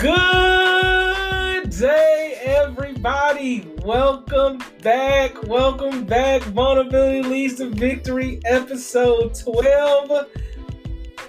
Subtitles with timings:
[0.00, 3.68] Good day, everybody.
[3.84, 5.42] Welcome back.
[5.42, 6.40] Welcome back.
[6.40, 10.26] Vulnerability leads to victory, episode 12.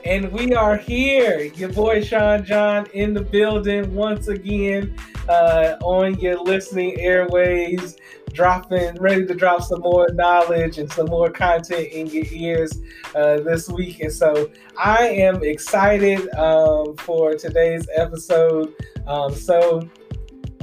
[0.05, 1.41] And we are here.
[1.41, 4.95] Your boy Sean John in the building once again
[5.29, 7.95] uh, on your listening airways,
[8.33, 12.79] dropping, ready to drop some more knowledge and some more content in your ears
[13.15, 13.99] uh, this week.
[14.01, 18.73] And so I am excited um, for today's episode.
[19.07, 19.87] Um, so,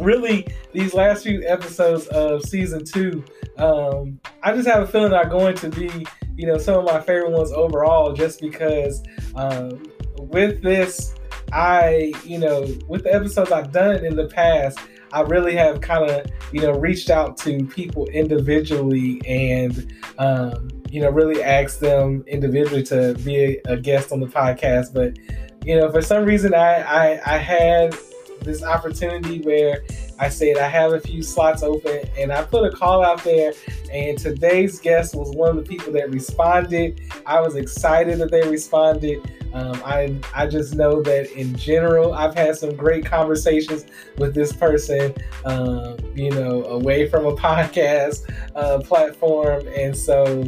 [0.00, 3.24] really, these last few episodes of season two,
[3.58, 6.06] um, I just have a feeling are going to be,
[6.36, 9.02] you know, some of my favorite ones overall, just because
[9.34, 9.82] um,
[10.18, 11.14] with this,
[11.52, 14.78] I, you know, with the episodes I've done in the past,
[15.12, 21.00] I really have kind of, you know, reached out to people individually and, um, you
[21.00, 24.92] know, really asked them individually to be a, a, guest on the podcast.
[24.92, 25.18] But,
[25.66, 27.96] you know, for some reason, I, I, I had
[28.42, 29.82] this opportunity where
[30.18, 33.52] I said I have a few slots open and I put a call out there.
[33.92, 37.00] And today's guest was one of the people that responded.
[37.24, 39.20] I was excited that they responded.
[39.52, 43.86] Um, I I just know that in general, I've had some great conversations
[44.18, 50.44] with this person, um, you know, away from a podcast uh, platform, and so.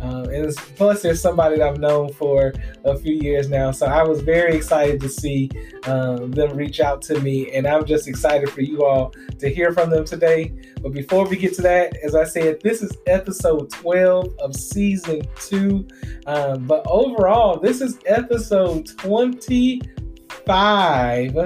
[0.00, 2.52] Uh, and plus, there's somebody that I've known for
[2.84, 5.50] a few years now, so I was very excited to see
[5.84, 9.72] um, them reach out to me, and I'm just excited for you all to hear
[9.72, 10.52] from them today.
[10.80, 15.22] But before we get to that, as I said, this is episode 12 of season
[15.40, 15.88] two.
[16.26, 21.36] Um, but overall, this is episode 25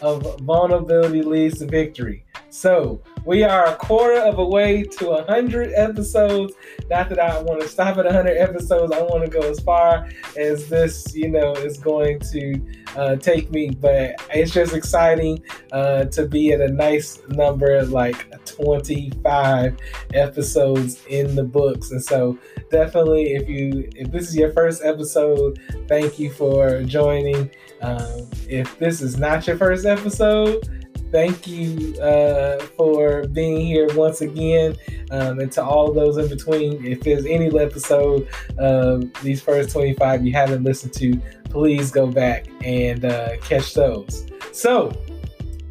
[0.00, 2.24] of Vulnerability Leads to Victory.
[2.50, 6.54] So we are a quarter of a way to 100 episodes.
[6.88, 8.90] Not that I want to stop at 100 episodes.
[8.90, 12.58] I want to go as far as this, you know, is going to
[12.96, 13.68] uh, take me.
[13.68, 19.76] But it's just exciting uh, to be at a nice number, like 25
[20.14, 21.90] episodes in the books.
[21.90, 22.38] And so
[22.70, 27.50] definitely, if you if this is your first episode, thank you for joining.
[27.82, 30.77] Um, if this is not your first episode,
[31.10, 34.76] thank you uh, for being here once again.
[35.10, 39.70] Um, and to all of those in between, if there's any episode of these first
[39.70, 44.26] 25 you haven't listened to, please go back and uh, catch those.
[44.52, 44.92] So,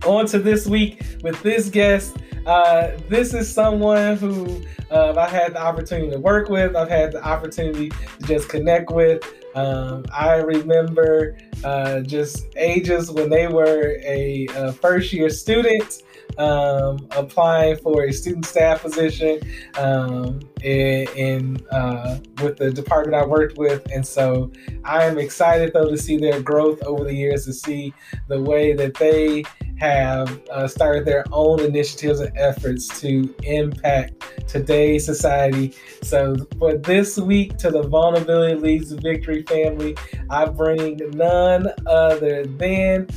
[0.06, 2.18] on to this week with this guest.
[2.46, 7.12] Uh, this is someone who uh, I've had the opportunity to work with, I've had
[7.12, 9.22] the opportunity to just connect with.
[9.54, 16.04] Um, I remember uh, just ages when they were a, a first year student
[16.38, 19.40] um, applying for a student staff position
[19.76, 24.52] um, in, in uh, with the department I worked with, and so
[24.84, 27.94] I am excited though to see their growth over the years, to see
[28.28, 29.44] the way that they
[29.80, 34.14] have uh, started their own initiatives and efforts to impact
[34.48, 35.74] today's society.
[36.02, 39.96] So for this week to the Vulnerability Leads to Victory family,
[40.30, 41.47] I bring none
[41.88, 43.08] other than.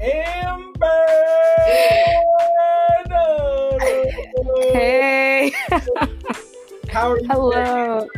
[0.00, 1.06] Amber.
[4.72, 5.52] Hey.
[6.90, 7.28] How are you?
[7.28, 8.08] Hello.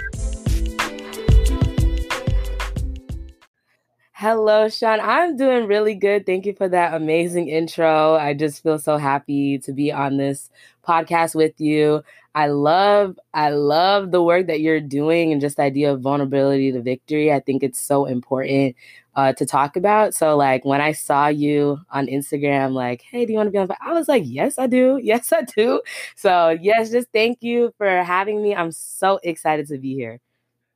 [4.14, 5.00] Hello, Sean.
[5.00, 6.24] I'm doing really good.
[6.24, 8.14] Thank you for that amazing intro.
[8.14, 10.48] I just feel so happy to be on this
[10.86, 12.02] podcast with you.
[12.34, 16.72] I love I love the work that you're doing and just the idea of vulnerability
[16.72, 17.32] to victory.
[17.32, 18.74] I think it's so important
[19.14, 20.14] uh, to talk about.
[20.14, 23.58] So like when I saw you on Instagram, like, hey, do you want to be
[23.58, 23.68] on?
[23.82, 24.98] I was like, yes, I do.
[25.02, 25.82] Yes, I do.
[26.16, 28.54] So yes, just thank you for having me.
[28.54, 30.20] I'm so excited to be here.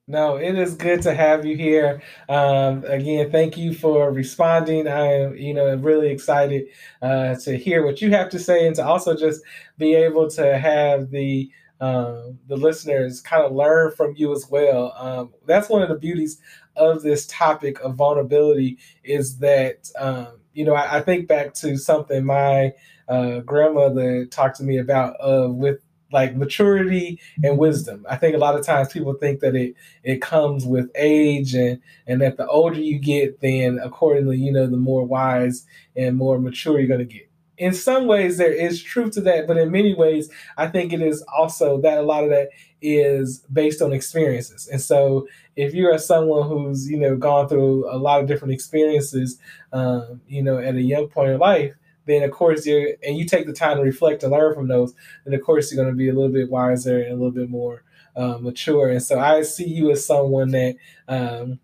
[0.09, 2.01] No, it is good to have you here.
[2.29, 4.87] Um, again, thank you for responding.
[4.87, 6.67] I am, you know, really excited
[7.03, 9.43] uh, to hear what you have to say and to also just
[9.79, 11.51] be able to have the
[11.81, 14.95] um, the listeners kind of learn from you as well.
[14.97, 16.41] Um, that's one of the beauties
[16.77, 21.77] of this topic of vulnerability is that um, you know I, I, think back to
[21.77, 22.73] something my
[23.09, 25.81] uh, grandmother talked to me about uh, with
[26.13, 28.07] like maturity and wisdom.
[28.09, 31.81] I think a lot of times people think that it it comes with age and
[32.07, 35.67] and that the older you get, then accordingly, you know, the more wise
[35.97, 39.47] and more mature you're going to get in some ways there is truth to that
[39.47, 42.49] but in many ways i think it is also that a lot of that
[42.83, 45.27] is based on experiences and so
[45.57, 49.39] if you are someone who's you know gone through a lot of different experiences
[49.73, 51.75] um, you know at a young point in life
[52.07, 54.95] then of course you're and you take the time to reflect and learn from those
[55.25, 57.51] then of course you're going to be a little bit wiser and a little bit
[57.51, 57.83] more
[58.17, 58.89] uh, mature.
[58.89, 60.77] And so i see you as someone that
[61.07, 61.61] um,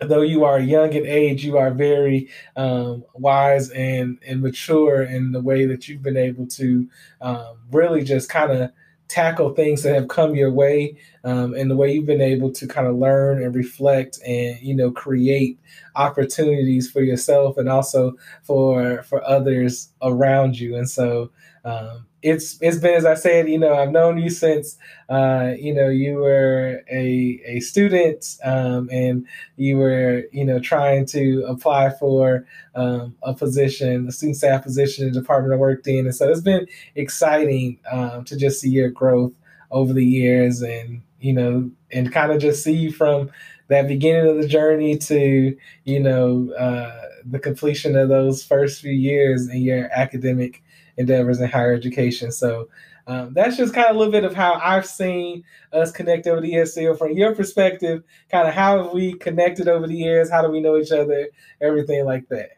[0.00, 5.32] though you are young in age, you are very um, wise and, and mature in
[5.32, 6.88] the way that you've been able to
[7.20, 8.72] um, really just kind of
[9.14, 12.66] tackle things that have come your way um, and the way you've been able to
[12.66, 15.56] kind of learn and reflect and you know create
[15.94, 20.74] opportunities for yourself and also for for others around you.
[20.74, 21.30] And so
[21.64, 24.78] um, it's it's been as I said, you know, I've known you since
[25.10, 29.26] uh, you know you were a a student um, and
[29.56, 35.06] you were you know trying to apply for um, a position, a student staff position
[35.06, 38.70] in the department I worked in, and so it's been exciting um, to just see
[38.70, 39.34] your growth
[39.70, 43.30] over the years and you know and kind of just see from
[43.68, 45.54] that beginning of the journey to
[45.84, 50.62] you know uh, the completion of those first few years in your academic
[50.96, 52.32] endeavors in higher education.
[52.32, 52.68] So
[53.06, 56.40] um, that's just kind of a little bit of how I've seen us connect over
[56.40, 56.74] the years.
[56.74, 60.30] So from your perspective, kind of how have we connected over the years?
[60.30, 61.28] How do we know each other?
[61.60, 62.50] Everything like that.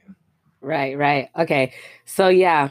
[0.61, 1.29] Right, right.
[1.37, 1.73] Okay.
[2.05, 2.71] So yeah,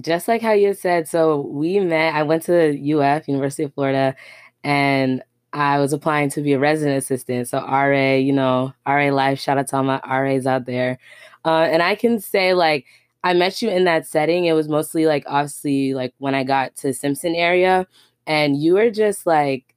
[0.00, 4.16] just like how you said, so we met, I went to UF, University of Florida,
[4.64, 5.22] and
[5.52, 7.48] I was applying to be a resident assistant.
[7.48, 10.98] So RA, you know, RA life, shout out to all my RAs out there.
[11.44, 12.86] Uh, and I can say like
[13.24, 14.46] I met you in that setting.
[14.46, 17.86] It was mostly like obviously like when I got to Simpson area
[18.26, 19.74] and you were just like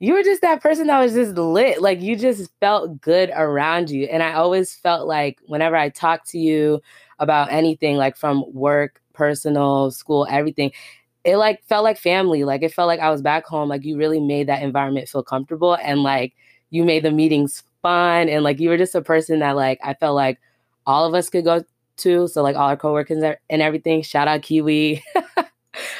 [0.00, 1.82] you were just that person that was just lit.
[1.82, 4.04] Like you just felt good around you.
[4.06, 6.80] And I always felt like whenever I talked to you
[7.18, 10.72] about anything like from work, personal, school, everything,
[11.24, 12.44] it like felt like family.
[12.44, 13.68] Like it felt like I was back home.
[13.68, 16.34] Like you really made that environment feel comfortable and like
[16.70, 19.94] you made the meetings fun and like you were just a person that like I
[19.94, 20.38] felt like
[20.86, 21.64] all of us could go
[21.98, 22.28] too.
[22.28, 24.02] So like all our coworkers and everything.
[24.02, 25.02] Shout out Kiwi.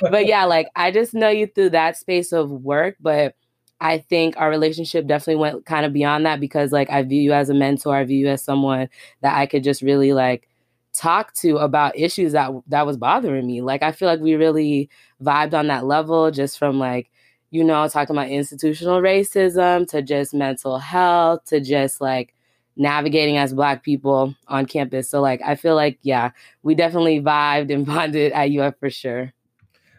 [0.00, 3.35] but yeah, like I just know you through that space of work, but
[3.81, 7.33] I think our relationship definitely went kind of beyond that because like I view you
[7.33, 8.89] as a mentor, I view you as someone
[9.21, 10.49] that I could just really like
[10.93, 13.61] talk to about issues that that was bothering me.
[13.62, 14.91] Like I feel like we really
[15.23, 17.11] vibed on that level just from like
[17.50, 22.35] you know talking about institutional racism to just mental health to just like
[22.79, 25.11] navigating as black people on campus.
[25.11, 26.31] So like I feel like yeah,
[26.63, 29.33] we definitely vibed and bonded at UF for sure.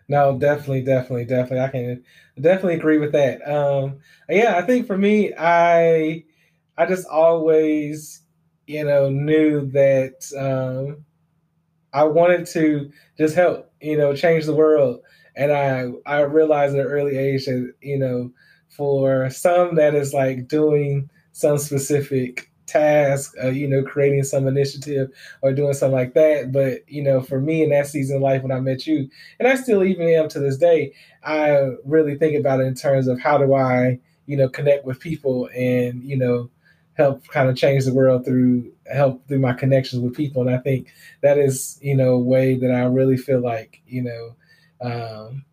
[0.08, 1.60] No, definitely, definitely, definitely.
[1.60, 2.04] I can
[2.42, 3.48] definitely agree with that.
[3.48, 4.00] Um
[4.30, 6.24] yeah, I think for me, I
[6.78, 8.22] I just always,
[8.66, 11.06] you know, knew that um
[11.94, 15.02] I wanted to just help, you know, change the world.
[15.36, 18.32] And I I realized at an early age that, you know,
[18.70, 25.10] for some that is like doing some specific task, uh, you know, creating some initiative
[25.42, 26.52] or doing something like that.
[26.52, 29.48] But, you know, for me in that season of life when I met you, and
[29.48, 30.94] I still even am to this day,
[31.24, 35.00] I really think about it in terms of how do I, you know, connect with
[35.00, 36.50] people and, you know,
[36.94, 40.42] help kind of change the world through help through my connections with people.
[40.42, 40.88] And I think
[41.22, 44.36] that is, you know, a way that I really feel like, you know,
[44.82, 45.46] um,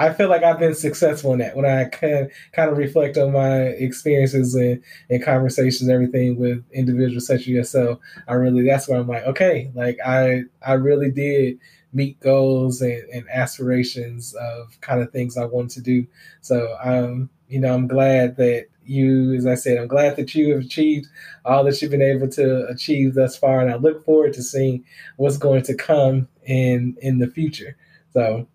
[0.00, 3.32] I feel like I've been successful in that when I can kind of reflect on
[3.32, 7.98] my experiences and, and conversations, and everything with individuals such as yourself.
[8.26, 11.58] I really, that's where I'm like, okay, like I, I really did
[11.92, 16.06] meet goals and, and aspirations of kind of things I wanted to do.
[16.40, 20.52] So, um, you know, I'm glad that you, as I said, I'm glad that you
[20.52, 21.08] have achieved
[21.44, 24.82] all that you've been able to achieve thus far, and I look forward to seeing
[25.16, 27.76] what's going to come in in the future.
[28.14, 28.46] So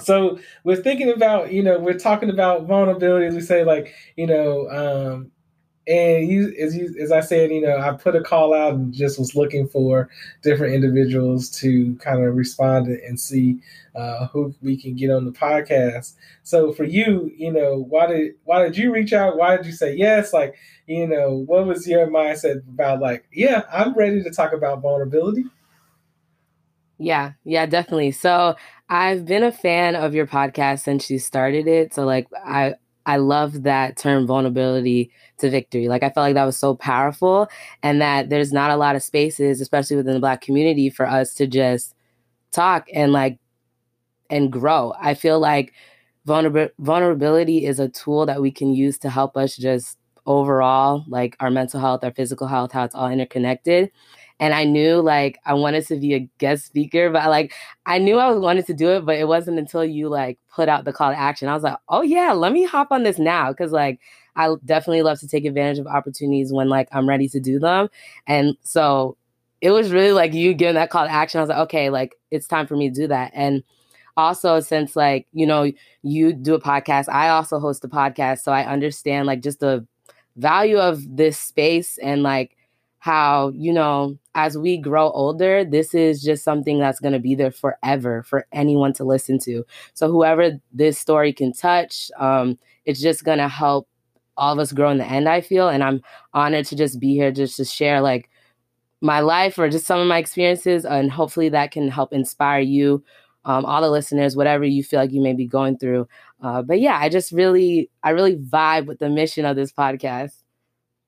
[0.00, 4.68] so we're thinking about you know we're talking about vulnerabilities we say like you know
[4.70, 5.30] um
[5.86, 8.92] and you as you as i said you know i put a call out and
[8.92, 10.08] just was looking for
[10.42, 13.58] different individuals to kind of respond and see
[13.96, 16.14] uh, who we can get on the podcast.
[16.44, 19.36] So for you you know why did why did you reach out?
[19.36, 20.32] Why did you say yes?
[20.32, 20.54] Like
[20.90, 25.44] you know what was your mindset about like yeah i'm ready to talk about vulnerability
[27.00, 28.10] yeah, yeah, definitely.
[28.12, 28.56] So
[28.90, 31.94] I've been a fan of your podcast since you started it.
[31.94, 32.74] So like I
[33.06, 35.88] I love that term vulnerability to victory.
[35.88, 37.48] Like I felt like that was so powerful
[37.82, 41.32] and that there's not a lot of spaces, especially within the black community, for us
[41.34, 41.94] to just
[42.52, 43.38] talk and like
[44.30, 44.94] and grow.
[45.00, 45.72] I feel like
[46.26, 51.36] vulner- vulnerability is a tool that we can use to help us just overall, like
[51.40, 53.90] our mental health, our physical health, how it's all interconnected
[54.40, 57.52] and I knew like I wanted to be a guest speaker, but like
[57.86, 60.84] I knew I wanted to do it, but it wasn't until you like put out
[60.86, 61.48] the call to action.
[61.48, 64.00] I was like, oh yeah, let me hop on this now because like
[64.36, 67.88] I definitely love to take advantage of opportunities when like I'm ready to do them,
[68.26, 69.16] and so
[69.60, 71.38] it was really like you giving that call to action.
[71.38, 73.62] I was like, okay, like it's time for me to do that, and
[74.16, 75.70] also since like you know
[76.02, 79.86] you do a podcast i also host a podcast so i understand like just the
[80.36, 82.56] value of this space and like
[83.00, 87.34] how, you know, as we grow older, this is just something that's going to be
[87.34, 89.64] there forever for anyone to listen to.
[89.94, 93.88] So, whoever this story can touch, um, it's just going to help
[94.36, 95.68] all of us grow in the end, I feel.
[95.68, 96.02] And I'm
[96.34, 98.28] honored to just be here just to share like
[99.00, 100.84] my life or just some of my experiences.
[100.84, 103.02] And hopefully that can help inspire you,
[103.46, 106.06] um, all the listeners, whatever you feel like you may be going through.
[106.42, 110.39] Uh, but yeah, I just really, I really vibe with the mission of this podcast.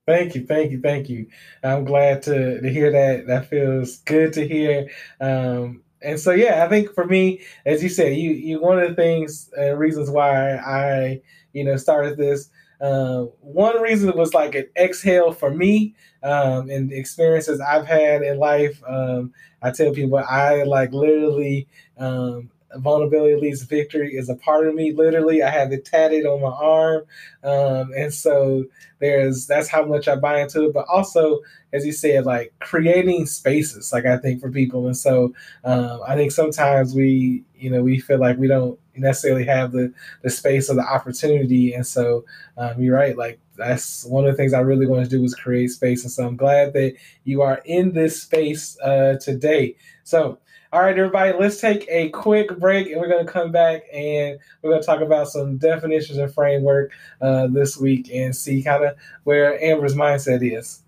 [0.07, 1.29] Thank you, thank you, thank you.
[1.63, 3.27] I'm glad to to hear that.
[3.29, 4.91] That feels good to hear.
[5.21, 8.89] Um, and so, yeah, I think for me, as you said, you you one of
[8.89, 11.21] the things and uh, reasons why I
[11.53, 12.51] you know started this.
[12.81, 15.95] Uh, one reason was like an exhale for me
[16.25, 18.83] um, and the experiences I've had in life.
[18.89, 19.33] Um,
[19.63, 24.75] I tell people I like literally um, vulnerability leads to victory is a part of
[24.75, 24.93] me.
[24.93, 27.05] Literally, I have it tatted on my arm,
[27.45, 28.65] um, and so
[29.01, 30.75] there's that's how much I buy into it.
[30.75, 31.41] But also,
[31.73, 36.17] as you said, like creating spaces, like I think for people, and so um, I
[36.17, 40.71] think sometimes we, you know, we feel like we don't necessarily have the the space
[40.71, 42.25] or the opportunity, and so
[42.57, 43.39] um, you're right, like.
[43.57, 46.27] That's one of the things I really want to do is create space, and so
[46.27, 49.77] I'm glad that you are in this space uh, today.
[50.05, 50.39] So,
[50.73, 54.39] all right, everybody, let's take a quick break and we're going to come back and
[54.63, 58.83] we're going to talk about some definitions and framework uh, this week and see kind
[58.83, 60.81] of where Amber's mindset is.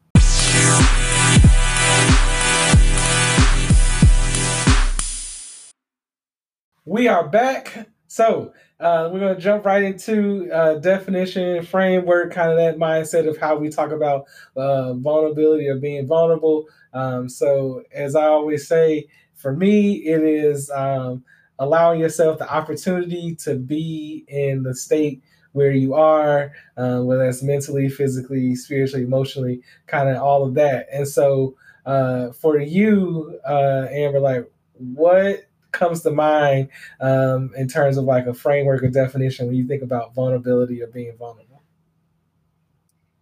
[6.86, 7.86] We are back.
[8.06, 13.28] So uh, we're going to jump right into uh, definition, framework, kind of that mindset
[13.28, 14.24] of how we talk about
[14.56, 16.68] uh, vulnerability or being vulnerable.
[16.94, 19.08] Um, so, as I always say,
[19.44, 21.22] for me, it is um,
[21.58, 25.22] allowing yourself the opportunity to be in the state
[25.52, 30.86] where you are, uh, whether it's mentally, physically, spiritually, emotionally, kind of all of that.
[30.90, 36.70] And so, uh, for you, uh, Amber, like, what comes to mind
[37.02, 40.86] um, in terms of like a framework or definition when you think about vulnerability or
[40.86, 41.62] being vulnerable?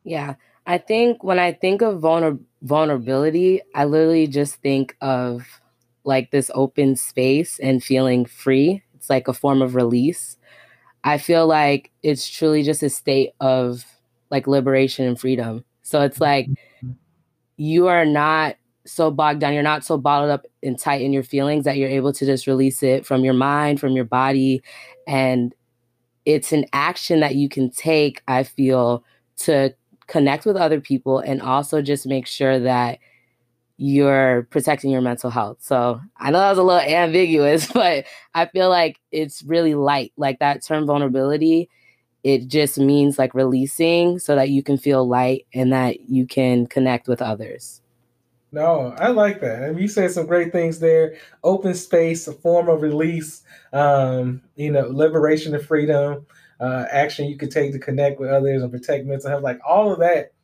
[0.05, 0.37] Yeah,
[0.69, 5.62] I think when I think of vulner- vulnerability, I literally just think of
[6.05, 8.83] like this open space and feeling free.
[8.95, 10.37] It's like a form of release.
[11.05, 13.85] I feel like it's truly just a state of
[14.31, 15.65] like liberation and freedom.
[15.83, 16.49] So it's like
[17.57, 18.57] you are not
[18.87, 21.89] so bogged down, you're not so bottled up and tight in your feelings that you're
[21.89, 24.63] able to just release it from your mind, from your body.
[25.07, 25.55] And
[26.25, 29.05] it's an action that you can take, I feel,
[29.39, 29.75] to
[30.07, 32.99] connect with other people and also just make sure that
[33.83, 35.57] you're protecting your mental health.
[35.61, 40.13] So I know that was a little ambiguous, but I feel like it's really light.
[40.17, 41.69] Like that term vulnerability,
[42.23, 46.69] it just means like releasing so that you can feel light and that you can
[46.69, 47.83] connect with others.
[48.53, 49.63] No, I like that.
[49.63, 51.17] And you said some great things there.
[51.43, 56.25] Open space, a form of release, um, you know, liberation and freedom,
[56.61, 59.43] uh, action you can take to connect with others and protect mental health.
[59.43, 60.35] Like all of that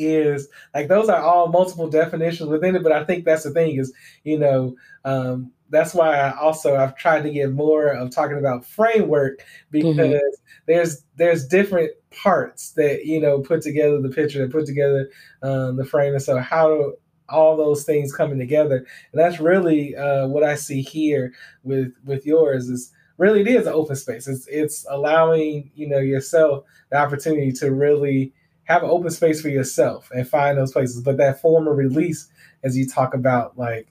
[0.00, 3.76] is like those are all multiple definitions within it but i think that's the thing
[3.76, 3.92] is
[4.24, 8.64] you know um, that's why i also i've tried to get more of talking about
[8.64, 9.72] framework mm-hmm.
[9.72, 10.36] because mm-hmm.
[10.66, 15.08] there's there's different parts that you know put together the picture that put together
[15.42, 16.94] um, the frame and so how do
[17.28, 18.76] all those things coming together
[19.12, 23.66] and that's really uh, what i see here with with yours is really it is
[23.66, 28.32] an open space it's it's allowing you know yourself the opportunity to really
[28.70, 31.02] have an open space for yourself and find those places.
[31.02, 32.28] But that form of release,
[32.62, 33.88] as you talk about, like,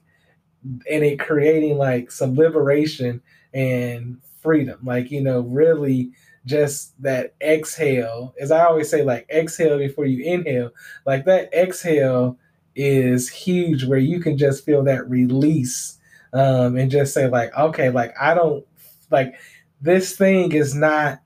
[0.90, 3.22] and it creating like some liberation
[3.54, 6.12] and freedom, like, you know, really
[6.46, 10.70] just that exhale, as I always say, like, exhale before you inhale,
[11.06, 12.38] like, that exhale
[12.74, 15.98] is huge where you can just feel that release
[16.32, 18.66] um, and just say, like, okay, like, I don't,
[19.10, 19.34] like,
[19.82, 21.20] this thing is not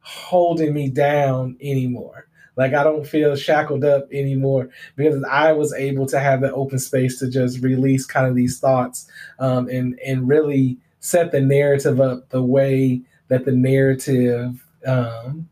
[0.00, 6.06] holding me down anymore like I don't feel shackled up anymore because I was able
[6.06, 10.28] to have the open space to just release kind of these thoughts um, and and
[10.28, 15.48] really set the narrative up the way that the narrative um,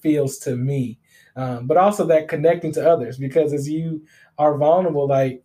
[0.00, 0.98] feels to me.
[1.36, 4.02] Um, but also that connecting to others because as you
[4.38, 5.42] are vulnerable, like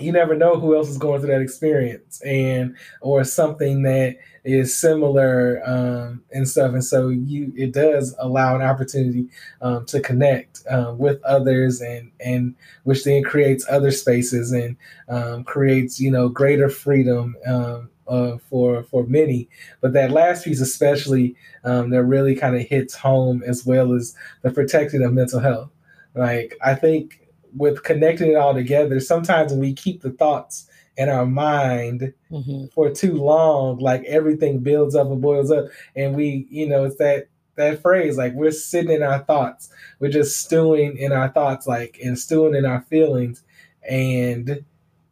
[0.00, 4.76] you never know who else is going through that experience and or something that is
[4.76, 6.72] similar um, and stuff.
[6.72, 9.28] And so you it does allow an opportunity
[9.60, 14.76] um, to connect uh, with others and and which then creates other spaces and
[15.08, 19.48] um, creates you know greater freedom um, uh, for for many.
[19.80, 24.14] But that last piece especially um, that really kind of hits home as well as
[24.42, 25.70] the protecting of mental health.
[26.16, 27.23] Like i think
[27.56, 32.66] with connecting it all together, sometimes when we keep the thoughts in our mind mm-hmm.
[32.74, 36.96] for too long, like everything builds up and boils up, and we, you know, it's
[36.96, 39.68] that that phrase like we're sitting in our thoughts,
[40.00, 43.42] we're just stewing in our thoughts, like and stewing in our feelings,
[43.88, 44.64] and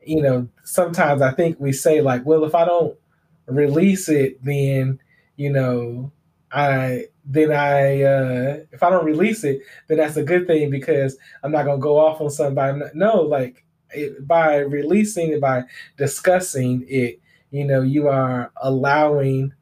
[0.05, 2.97] you know, sometimes I think we say like, well, if I don't
[3.47, 5.01] release it, then
[5.37, 6.13] you know,
[6.53, 11.17] I then I uh, if I don't release it, then that's a good thing because
[11.43, 12.81] I'm not gonna go off on somebody.
[12.95, 15.65] No, like it, by releasing it, by
[15.97, 19.53] discussing it, you know, you are allowing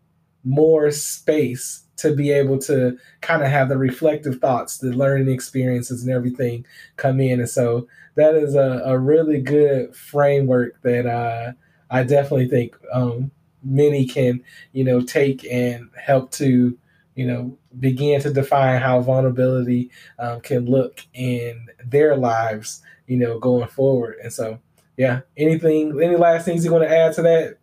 [0.44, 6.02] more space to be able to kind of have the reflective thoughts, the learning experiences,
[6.02, 6.64] and everything
[6.96, 7.40] come in.
[7.40, 11.52] And so that is a, a really good framework that uh,
[11.90, 13.30] I definitely think um,
[13.62, 16.76] many can, you know, take and help to
[17.14, 23.38] you know, begin to define how vulnerability um, can look in their lives, you know,
[23.38, 24.16] going forward.
[24.22, 24.58] And so,
[24.96, 27.58] yeah, anything, any last things you want to add to that?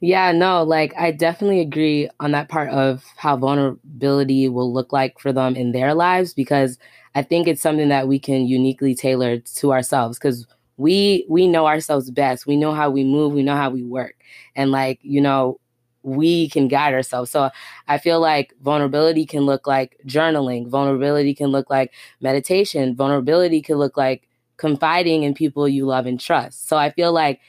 [0.00, 5.18] Yeah, no, like I definitely agree on that part of how vulnerability will look like
[5.18, 6.78] for them in their lives because
[7.14, 10.46] I think it's something that we can uniquely tailor to ourselves because
[10.76, 12.46] we we know ourselves best.
[12.46, 14.16] We know how we move, we know how we work.
[14.56, 15.58] And like, you know,
[16.02, 17.30] we can guide ourselves.
[17.30, 17.50] So
[17.88, 23.76] I feel like vulnerability can look like journaling, vulnerability can look like meditation, vulnerability can
[23.76, 26.68] look like confiding in people you love and trust.
[26.68, 27.40] So I feel like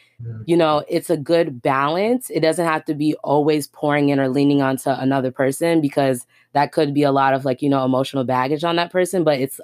[0.46, 2.30] you know, it's a good balance.
[2.30, 6.72] It doesn't have to be always pouring in or leaning onto another person because that
[6.72, 9.62] could be a lot of like, you know, emotional baggage on that person, but it's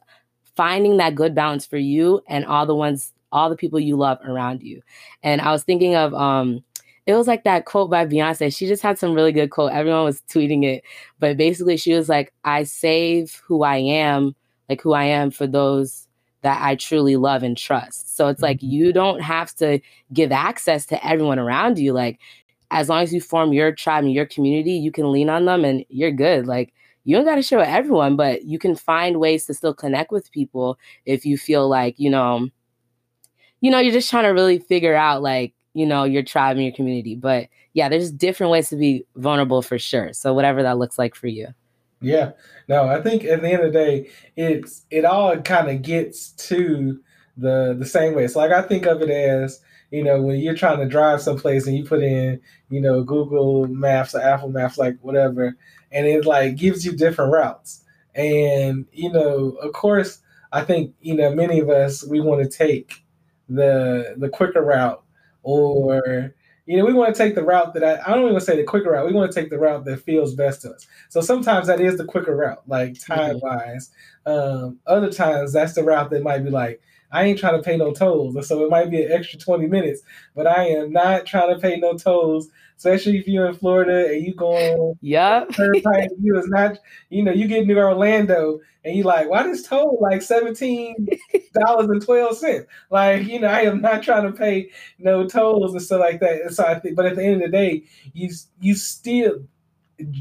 [0.56, 4.19] finding that good balance for you and all the ones all the people you love
[4.25, 4.81] around you.
[5.24, 6.63] And I was thinking of um
[7.05, 8.55] it was like that quote by Beyonce.
[8.55, 9.71] She just had some really good quote.
[9.71, 10.83] Everyone was tweeting it,
[11.19, 14.36] but basically she was like, "I save who I am,
[14.69, 16.07] like who I am for those
[16.43, 18.69] that I truly love and trust." So it's like mm-hmm.
[18.69, 19.79] you don't have to
[20.13, 21.94] give access to everyone around you.
[21.94, 22.20] Like
[22.72, 25.65] as long as you form your tribe and your community, you can lean on them
[25.65, 26.46] and you're good.
[26.46, 26.74] Like
[27.05, 30.31] you don't got to show everyone, but you can find ways to still connect with
[30.31, 32.50] people if you feel like, you know,
[33.61, 36.65] you know, you're just trying to really figure out like you know, your tribe and
[36.65, 37.15] your community.
[37.15, 40.13] But yeah, there's different ways to be vulnerable for sure.
[40.13, 41.48] So whatever that looks like for you.
[42.01, 42.31] Yeah.
[42.67, 46.29] No, I think at the end of the day, it's it all kind of gets
[46.48, 47.00] to
[47.37, 48.27] the the same way.
[48.27, 51.67] So like I think of it as, you know, when you're trying to drive someplace
[51.67, 55.55] and you put in, you know, Google Maps or Apple Maps, like whatever,
[55.91, 57.83] and it like gives you different routes.
[58.15, 60.19] And, you know, of course,
[60.51, 63.03] I think, you know, many of us we want to take
[63.50, 65.03] the the quicker route
[65.44, 66.33] or
[66.70, 68.64] you know, we want to take the route that I, I don't even say the
[68.64, 69.07] quicker route.
[69.07, 70.85] We want to take the route that feels best to us.
[71.09, 73.90] So sometimes that is the quicker route, like time wise.
[74.27, 74.66] Mm-hmm.
[74.66, 76.79] Um, other times that's the route that might be like,
[77.12, 78.35] I ain't trying to pay no tolls.
[78.35, 80.03] And so it might be an extra 20 minutes,
[80.35, 84.25] but I am not trying to pay no tolls especially if you're in Florida and
[84.25, 89.29] you going yeah you is not you know you get to Orlando and you like
[89.29, 91.07] why does toll like seventeen
[91.53, 92.68] dollars and twelve cents?
[92.89, 96.42] Like you know I am not trying to pay no tolls and stuff like that.
[96.42, 98.29] And so I think but at the end of the day you
[98.61, 99.44] you still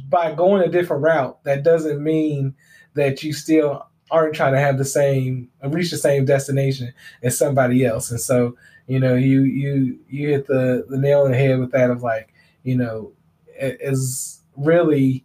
[0.09, 2.57] by going a different route that doesn't mean
[2.95, 6.93] that you still aren't trying to have the same reach the same destination
[7.23, 8.11] as somebody else.
[8.11, 8.57] And so
[8.89, 12.03] you know you you you hit the the nail on the head with that of
[12.03, 13.13] like you know,
[13.59, 15.25] is really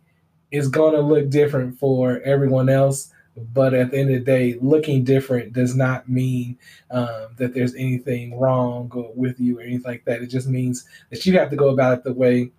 [0.52, 3.12] is going to look different for everyone else.
[3.36, 6.58] But at the end of the day, looking different does not mean
[6.92, 10.22] um, that there's anything wrong with you or anything like that.
[10.22, 12.52] It just means that you have to go about it the way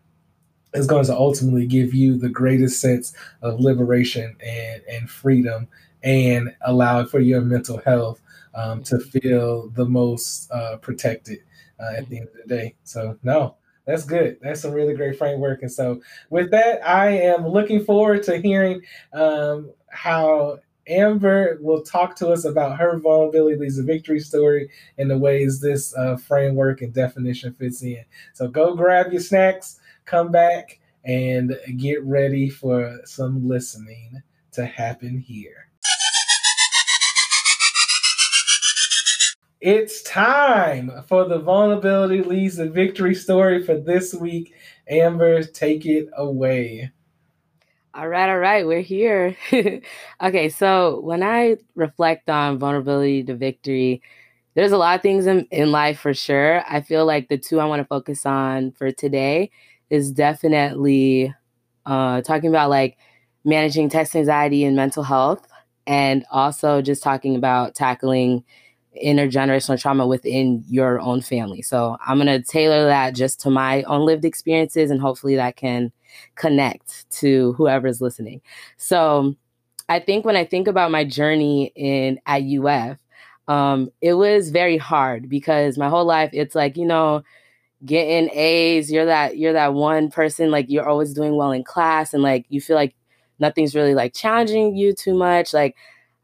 [0.74, 5.68] is going to ultimately give you the greatest sense of liberation and, and freedom
[6.02, 8.20] and allow for your mental health
[8.54, 11.38] um, to feel the most uh, protected
[11.80, 12.74] uh, at the end of the day.
[12.84, 13.56] So, no,
[13.87, 14.38] that's good.
[14.40, 15.62] That's a really great framework.
[15.62, 22.16] And so, with that, I am looking forward to hearing um, how Amber will talk
[22.16, 26.83] to us about her vulnerability leads a victory story and the ways this uh, framework
[26.83, 28.05] and definition fits in.
[28.33, 35.18] So, go grab your snacks, come back, and get ready for some listening to happen
[35.18, 35.68] here.
[39.64, 44.53] It's time for the vulnerability leads to victory story for this week.
[44.87, 46.90] Amber, take it away.
[47.94, 49.35] All right, all right, we're here.
[50.22, 54.03] okay, so when I reflect on vulnerability to victory,
[54.53, 56.62] there's a lot of things in, in life for sure.
[56.68, 59.50] I feel like the two I want to focus on for today
[59.88, 61.35] is definitely
[61.87, 62.98] uh, talking about like
[63.46, 65.48] managing test anxiety and mental health,
[65.87, 68.44] and also just talking about tackling
[69.02, 71.62] intergenerational trauma within your own family.
[71.62, 75.57] So I'm going to tailor that just to my own lived experiences, and hopefully that
[75.57, 75.92] can
[76.37, 78.40] connect to whoever's listening.
[78.76, 79.35] So
[79.88, 82.98] I think when I think about my journey in at UF,
[83.48, 87.22] um, it was very hard because my whole life it's like you know
[87.85, 88.90] getting A's.
[88.90, 92.46] You're that you're that one person like you're always doing well in class, and like
[92.48, 92.94] you feel like
[93.38, 95.52] nothing's really like challenging you too much.
[95.52, 95.76] Like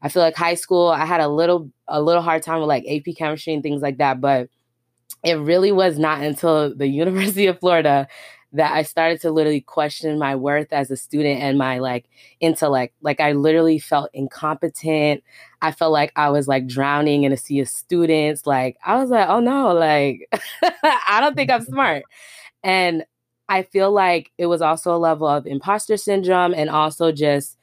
[0.02, 2.84] I feel like high school, I had a little a little hard time with like
[2.88, 4.48] AP chemistry and things like that, but
[5.24, 8.08] it really was not until the University of Florida
[8.52, 12.06] that I started to literally question my worth as a student and my like
[12.40, 12.94] intellect.
[13.00, 15.22] Like I literally felt incompetent.
[15.62, 18.46] I felt like I was like drowning in a sea of students.
[18.46, 20.28] Like I was like, oh no, like
[20.82, 22.04] I don't think I'm smart.
[22.64, 23.04] And
[23.48, 27.56] I feel like it was also a level of imposter syndrome and also just,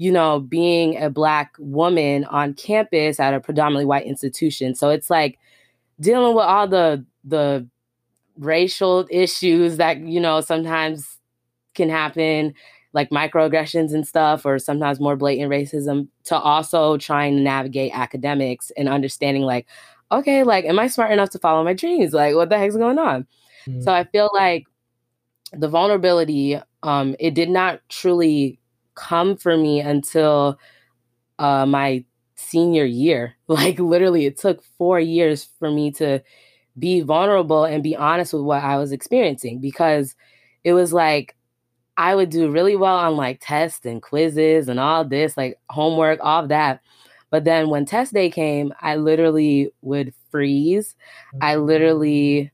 [0.00, 4.74] you know, being a black woman on campus at a predominantly white institution.
[4.74, 5.38] So it's like
[6.00, 7.68] dealing with all the the
[8.38, 11.18] racial issues that you know sometimes
[11.74, 12.54] can happen
[12.94, 18.72] like microaggressions and stuff or sometimes more blatant racism to also trying to navigate academics
[18.78, 19.66] and understanding like
[20.10, 22.98] okay like am i smart enough to follow my dreams like what the heck's going
[22.98, 23.26] on
[23.66, 23.82] mm-hmm.
[23.82, 24.64] so i feel like
[25.52, 28.59] the vulnerability um it did not truly
[28.94, 30.58] come for me until
[31.38, 32.04] uh my
[32.36, 36.20] senior year like literally it took 4 years for me to
[36.78, 40.14] be vulnerable and be honest with what I was experiencing because
[40.64, 41.36] it was like
[41.96, 46.18] I would do really well on like tests and quizzes and all this, like homework,
[46.22, 46.80] all of that.
[47.28, 50.96] But then when test day came, I literally would freeze.
[51.42, 51.64] I mm-hmm.
[51.66, 52.52] literally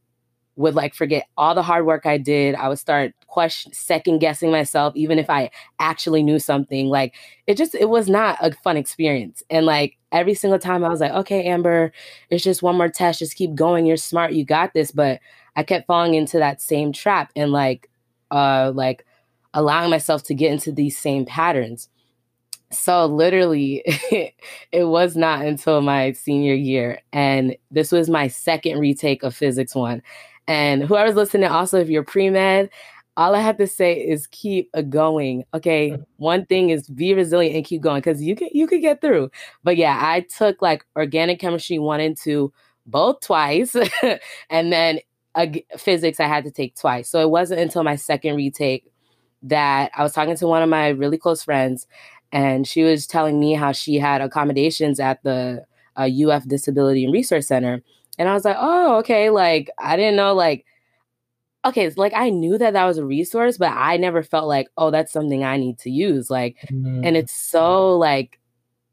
[0.57, 2.55] would like forget all the hard work I did.
[2.55, 6.89] I would start question second guessing myself, even if I actually knew something.
[6.89, 7.15] Like
[7.47, 9.43] it just it was not a fun experience.
[9.51, 11.93] And like every single time I was like, okay, Amber,
[12.31, 13.19] it's just one more test.
[13.19, 13.85] Just keep going.
[13.87, 14.33] You're smart.
[14.33, 14.91] You got this.
[14.91, 15.21] But
[15.55, 17.91] I kept falling into that same trap and like
[18.31, 19.05] uh like
[19.53, 21.89] allowing myself to get into these same patterns.
[22.73, 23.83] So literally,
[24.73, 29.75] it was not until my senior year, and this was my second retake of physics
[29.75, 30.03] one.
[30.49, 32.71] And whoever's listening, also, if you're pre med,
[33.17, 35.45] all I have to say is keep going.
[35.55, 35.91] Okay.
[35.91, 36.03] Mm-hmm.
[36.19, 39.31] One thing is be resilient and keep going because you can you could get through.
[39.65, 42.53] But yeah, I took like organic chemistry one and two
[42.85, 43.75] both twice.
[44.51, 45.01] and then
[45.35, 47.09] uh, physics I had to take twice.
[47.09, 48.93] So it wasn't until my second retake
[49.43, 51.87] that I was talking to one of my really close friends
[52.33, 55.65] and she was telling me how she had accommodations at the
[55.97, 57.83] uh, UF Disability and Resource Center
[58.19, 59.31] and I was like, oh, okay.
[59.31, 60.65] Like, I didn't know, like,
[61.65, 64.91] okay, like I knew that that was a resource, but I never felt like, oh,
[64.91, 66.31] that's something I need to use.
[66.31, 67.05] Like, mm-hmm.
[67.05, 68.39] and it's so, like,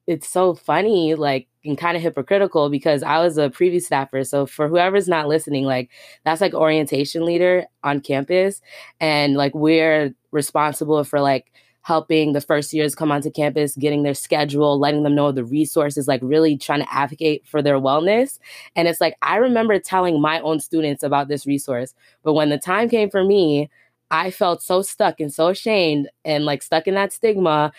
[0.07, 4.23] it's so funny, like, and kind of hypocritical because I was a Preview staffer.
[4.25, 5.89] So for whoever's not listening, like,
[6.25, 8.61] that's like orientation leader on campus.
[8.99, 11.53] And like, we're responsible for like
[11.83, 16.07] helping the first years come onto campus, getting their schedule, letting them know the resources,
[16.07, 18.39] like really trying to advocate for their wellness.
[18.75, 21.93] And it's like, I remember telling my own students about this resource,
[22.23, 23.69] but when the time came for me,
[24.11, 27.73] I felt so stuck and so ashamed and like stuck in that stigma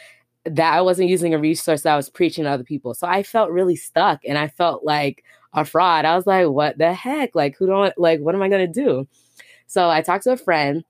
[0.45, 2.93] that I wasn't using a resource that I was preaching to other people.
[2.93, 6.05] So I felt really stuck and I felt like a fraud.
[6.05, 7.35] I was like, what the heck?
[7.35, 9.09] Like, who don't, like, what am I going to do?
[9.67, 10.85] So I talked to a friend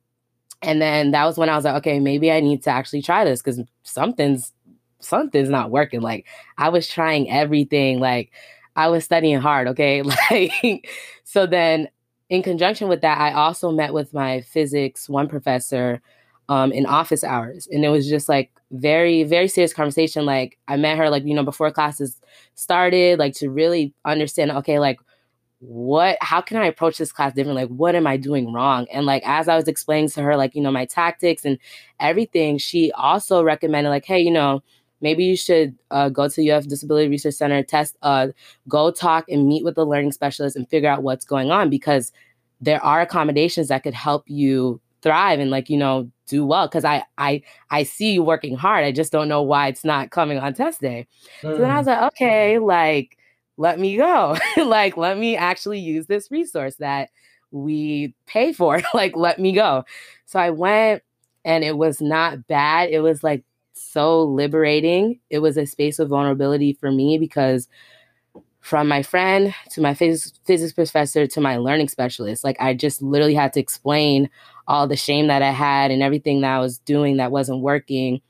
[0.64, 3.24] and then that was when I was like, okay, maybe I need to actually try
[3.24, 4.52] this because something's
[5.00, 6.00] something's not working.
[6.00, 6.26] Like
[6.58, 8.00] I was trying everything.
[8.00, 8.32] Like
[8.76, 9.68] I was studying hard.
[9.68, 10.88] Okay, like
[11.24, 11.88] so then
[12.30, 16.00] in conjunction with that, I also met with my physics one professor
[16.48, 20.26] um, in office hours, and it was just like very very serious conversation.
[20.26, 22.20] Like I met her like you know before classes
[22.54, 24.50] started, like to really understand.
[24.52, 24.98] Okay, like
[25.60, 29.06] what how can i approach this class different like what am i doing wrong and
[29.06, 31.58] like as i was explaining to her like you know my tactics and
[32.00, 34.62] everything she also recommended like hey you know
[35.00, 38.28] maybe you should uh, go to uf disability resource center test uh,
[38.68, 42.12] go talk and meet with the learning specialist and figure out what's going on because
[42.60, 46.84] there are accommodations that could help you thrive and like you know do well because
[46.84, 47.40] i i
[47.70, 50.80] i see you working hard i just don't know why it's not coming on test
[50.80, 51.06] day
[51.42, 51.54] mm.
[51.54, 51.90] so then i was mm.
[51.90, 53.18] like okay like
[53.56, 54.36] let me go.
[54.56, 57.10] like, let me actually use this resource that
[57.50, 58.80] we pay for.
[58.94, 59.84] like, let me go.
[60.26, 61.02] So I went
[61.44, 62.90] and it was not bad.
[62.90, 65.20] It was like so liberating.
[65.30, 67.68] It was a space of vulnerability for me because
[68.60, 73.02] from my friend to my phys- physics professor to my learning specialist, like I just
[73.02, 74.30] literally had to explain
[74.66, 78.22] all the shame that I had and everything that I was doing that wasn't working.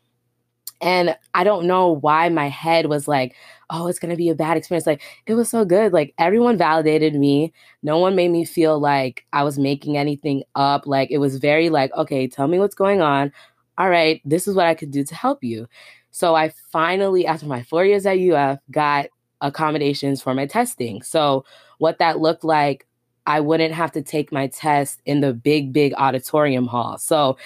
[0.80, 3.34] And I don't know why my head was like,
[3.70, 4.87] oh, it's going to be a bad experience.
[4.87, 5.92] Like, it was so good.
[5.92, 7.52] Like, everyone validated me.
[7.82, 10.87] No one made me feel like I was making anything up.
[10.87, 13.32] Like, it was very like, okay, tell me what's going on.
[13.78, 15.66] All right, this is what I could do to help you.
[16.10, 19.06] So I finally, after my four years at UF, got
[19.40, 21.02] accommodations for my testing.
[21.02, 21.44] So,
[21.78, 22.87] what that looked like,
[23.26, 26.98] I wouldn't have to take my test in the big, big auditorium hall.
[26.98, 27.37] So,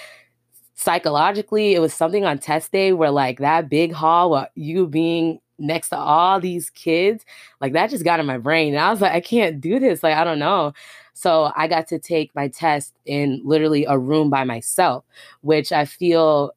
[0.78, 5.88] psychologically, it was something on test day where, like, that big hall, you being next
[5.88, 7.24] to all these kids,
[7.60, 8.74] like, that just got in my brain.
[8.74, 10.04] And I was like, I can't do this.
[10.04, 10.72] Like, I don't know.
[11.14, 15.04] So, I got to take my test in literally a room by myself,
[15.40, 16.52] which I feel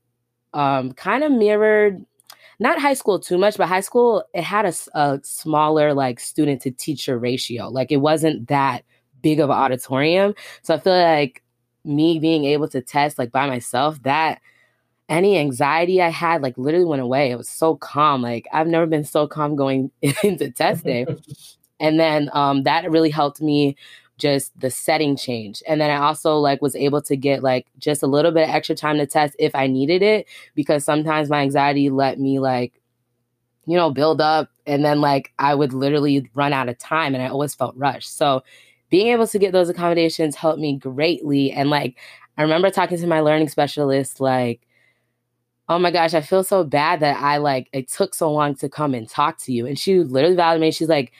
[0.53, 2.05] um, kind of mirrored
[2.59, 6.61] not high school too much, but high school it had a, a smaller like student
[6.61, 7.69] to teacher ratio.
[7.69, 8.83] Like it wasn't that
[9.23, 10.35] big of an auditorium.
[10.61, 11.41] So I feel like
[11.83, 14.41] me being able to test like by myself, that
[15.09, 17.31] any anxiety I had like literally went away.
[17.31, 18.21] It was so calm.
[18.21, 19.91] Like I've never been so calm going
[20.23, 21.05] into test day.
[21.79, 23.75] and then um, that really helped me
[24.17, 25.63] just the setting change.
[25.67, 28.55] And then I also like was able to get like just a little bit of
[28.55, 32.73] extra time to test if I needed it because sometimes my anxiety let me like
[33.65, 37.23] you know build up and then like I would literally run out of time and
[37.23, 38.15] I always felt rushed.
[38.15, 38.43] So
[38.91, 41.97] being able to get those accommodations helped me greatly and like
[42.37, 44.61] I remember talking to my learning specialist like
[45.71, 48.67] oh my gosh, I feel so bad that I like it took so long to
[48.67, 49.65] come and talk to you.
[49.65, 50.71] And she literally validated me.
[50.71, 51.13] She's like,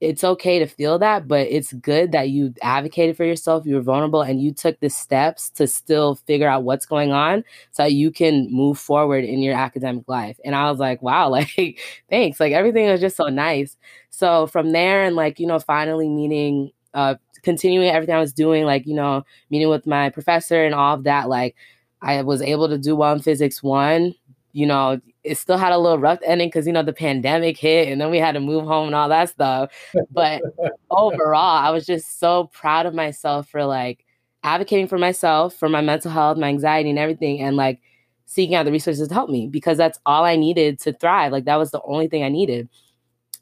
[0.00, 3.80] it's okay to feel that, but it's good that you advocated for yourself, you were
[3.82, 8.10] vulnerable, and you took the steps to still figure out what's going on so you
[8.10, 10.38] can move forward in your academic life.
[10.44, 11.78] And I was like, wow, like,
[12.10, 12.40] thanks.
[12.40, 13.76] Like, everything was just so nice.
[14.10, 18.64] So from there, and like, you know, finally meeting, uh, continuing everything I was doing,
[18.64, 21.56] like, you know, meeting with my professor and all of that, like,
[22.02, 24.14] I was able to do well in physics one,
[24.52, 27.88] you know, it still had a little rough ending because you know the pandemic hit
[27.88, 29.72] and then we had to move home and all that stuff.
[30.10, 30.42] But
[30.90, 34.04] overall, I was just so proud of myself for like
[34.44, 37.80] advocating for myself, for my mental health, my anxiety, and everything, and like
[38.26, 41.32] seeking out the resources to help me because that's all I needed to thrive.
[41.32, 42.68] Like that was the only thing I needed.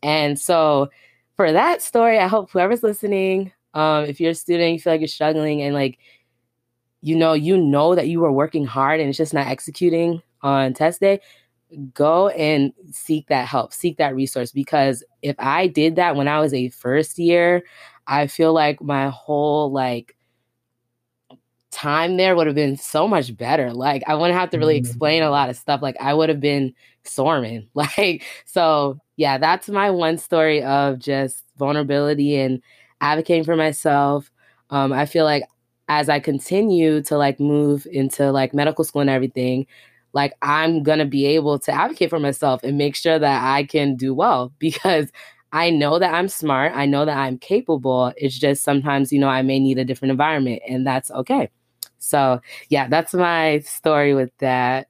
[0.03, 0.88] And so
[1.42, 5.00] for that story, I hope whoever's listening, um, if you're a student, you feel like
[5.00, 5.98] you're struggling and like
[7.00, 10.72] you know, you know that you were working hard and it's just not executing on
[10.72, 11.18] test day,
[11.94, 14.52] go and seek that help, seek that resource.
[14.52, 17.64] Because if I did that when I was a first year,
[18.07, 20.14] I feel like my whole like
[21.72, 23.72] time there would have been so much better.
[23.72, 25.32] Like I wouldn't have to really explain a mm-hmm.
[25.32, 25.82] lot of stuff.
[25.82, 27.68] Like I would have been storming.
[27.74, 32.62] Like so yeah, that's my one story of just vulnerability and
[33.00, 34.30] advocating for myself.
[34.70, 35.44] Um, I feel like
[35.88, 39.66] as I continue to like move into like medical school and everything,
[40.12, 43.64] like I'm going to be able to advocate for myself and make sure that I
[43.64, 45.11] can do well because
[45.52, 46.72] I know that I'm smart.
[46.74, 48.12] I know that I'm capable.
[48.16, 51.50] It's just sometimes, you know, I may need a different environment and that's okay.
[52.03, 54.88] So, yeah, that's my story with that.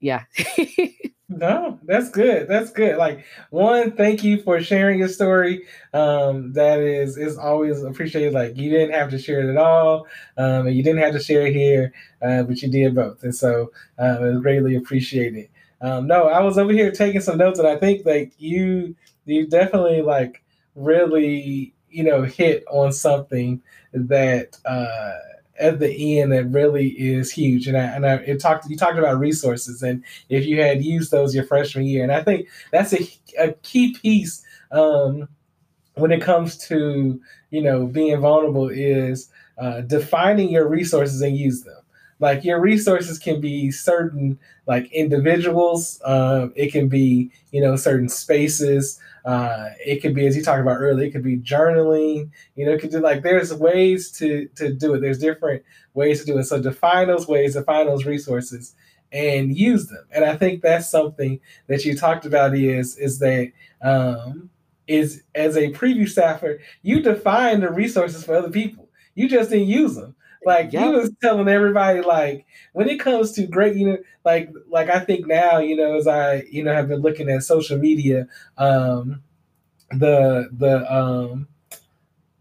[0.00, 0.24] Yeah.
[1.28, 2.48] No, that's good.
[2.48, 2.96] That's good.
[2.98, 5.64] Like one, thank you for sharing your story.
[5.94, 8.34] Um, that is is always appreciated.
[8.34, 11.20] Like you didn't have to share it at all, um, and you didn't have to
[11.20, 15.48] share it here, uh, but you did both, and so um, it was greatly appreciated.
[15.80, 19.46] Um, no, I was over here taking some notes, and I think like you you
[19.46, 24.58] definitely like really you know hit on something that.
[24.64, 25.14] Uh,
[25.58, 27.66] at the end that really is huge.
[27.66, 31.10] And I and I it talked you talked about resources and if you had used
[31.10, 35.28] those your freshman year, and I think that's a, a key piece um,
[35.94, 41.62] when it comes to you know being vulnerable is uh, defining your resources and use
[41.62, 41.83] them.
[42.24, 48.08] Like your resources can be certain like individuals, uh, it can be you know certain
[48.08, 48.98] spaces.
[49.26, 52.30] Uh, it could be, as you talked about earlier, it could be journaling.
[52.56, 55.00] You know, it could do like there's ways to to do it.
[55.02, 56.44] There's different ways to do it.
[56.44, 58.74] So define those ways, define those resources,
[59.12, 60.06] and use them.
[60.10, 64.48] And I think that's something that you talked about is is that um,
[64.86, 68.88] is as a preview staffer, you define the resources for other people.
[69.14, 70.16] You just didn't use them.
[70.44, 70.82] Like yep.
[70.82, 75.00] he was telling everybody, like when it comes to great, you know, like like I
[75.00, 78.26] think now, you know, as I you know have been looking at social media,
[78.58, 79.22] um,
[79.90, 81.48] the the um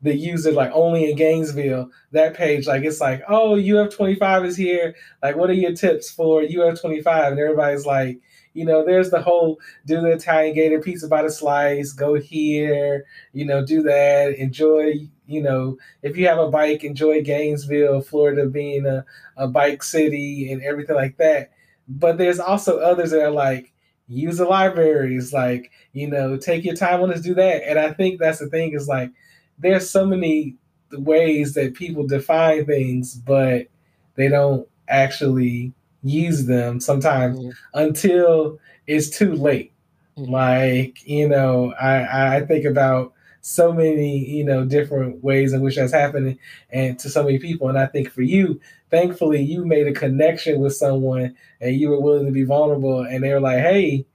[0.03, 4.95] the user like only in Gainesville, that page, like it's like, oh, UF25 is here.
[5.23, 7.31] Like, what are your tips for UF25?
[7.31, 8.19] And everybody's like,
[8.53, 13.05] you know, there's the whole do the Italian Gator pizza by the slice, go here,
[13.31, 18.45] you know, do that, enjoy, you know, if you have a bike, enjoy Gainesville, Florida
[18.45, 19.05] being a,
[19.37, 21.51] a bike city and everything like that.
[21.87, 23.73] But there's also others that are like,
[24.07, 27.67] use the libraries, like, you know, take your time on this, do that.
[27.67, 29.11] And I think that's the thing is like,
[29.57, 30.55] there's so many
[30.91, 33.67] ways that people define things, but
[34.15, 37.49] they don't actually use them sometimes mm-hmm.
[37.73, 39.71] until it's too late.
[40.17, 40.31] Mm-hmm.
[40.31, 43.12] Like, you know, I, I think about
[43.45, 46.39] so many, you know, different ways in which that's happening
[46.71, 47.67] and to so many people.
[47.67, 51.99] And I think for you, thankfully you made a connection with someone and you were
[51.99, 54.05] willing to be vulnerable and they were like, hey,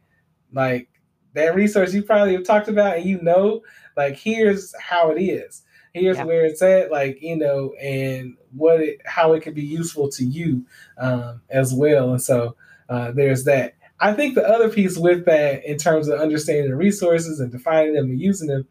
[0.53, 0.89] like
[1.35, 3.63] that resource you probably have talked about and you know
[3.97, 5.63] like here's how it is
[5.93, 6.25] here's yeah.
[6.25, 10.25] where it's at like you know and what it how it could be useful to
[10.25, 10.65] you
[10.99, 12.57] um, as well and so
[12.89, 16.77] uh, there's that i think the other piece with that in terms of understanding the
[16.77, 18.67] resources and defining them and using them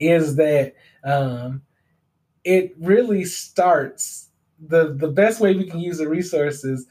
[0.00, 1.62] is that um,
[2.44, 4.28] it really starts
[4.60, 6.86] the the best way we can use the resources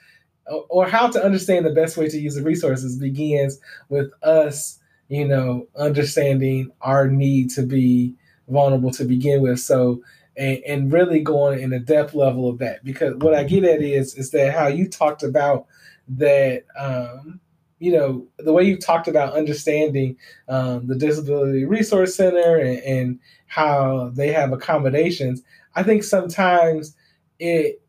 [0.70, 5.28] or how to understand the best way to use the resources begins with us you
[5.28, 8.13] know, understanding our need to be
[8.48, 9.60] vulnerable to begin with.
[9.60, 10.02] So,
[10.36, 13.82] and, and really going in a depth level of that, because what I get at
[13.82, 15.65] is is that how you talked about
[16.10, 17.39] that, um,
[17.80, 20.18] you know, the way you talked about understanding
[20.50, 25.44] um, the Disability Resource Center and, and how they have accommodations.
[25.76, 26.96] I think sometimes
[27.40, 27.82] it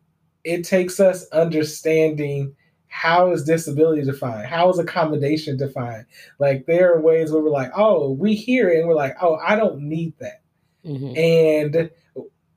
[0.43, 2.55] it takes us understanding
[2.87, 4.47] how is disability defined?
[4.47, 6.05] How is accommodation defined?
[6.39, 9.35] Like there are ways where we're like, oh, we hear it and we're like, oh,
[9.35, 10.41] I don't need that.
[10.85, 11.17] Mm-hmm.
[11.17, 11.91] And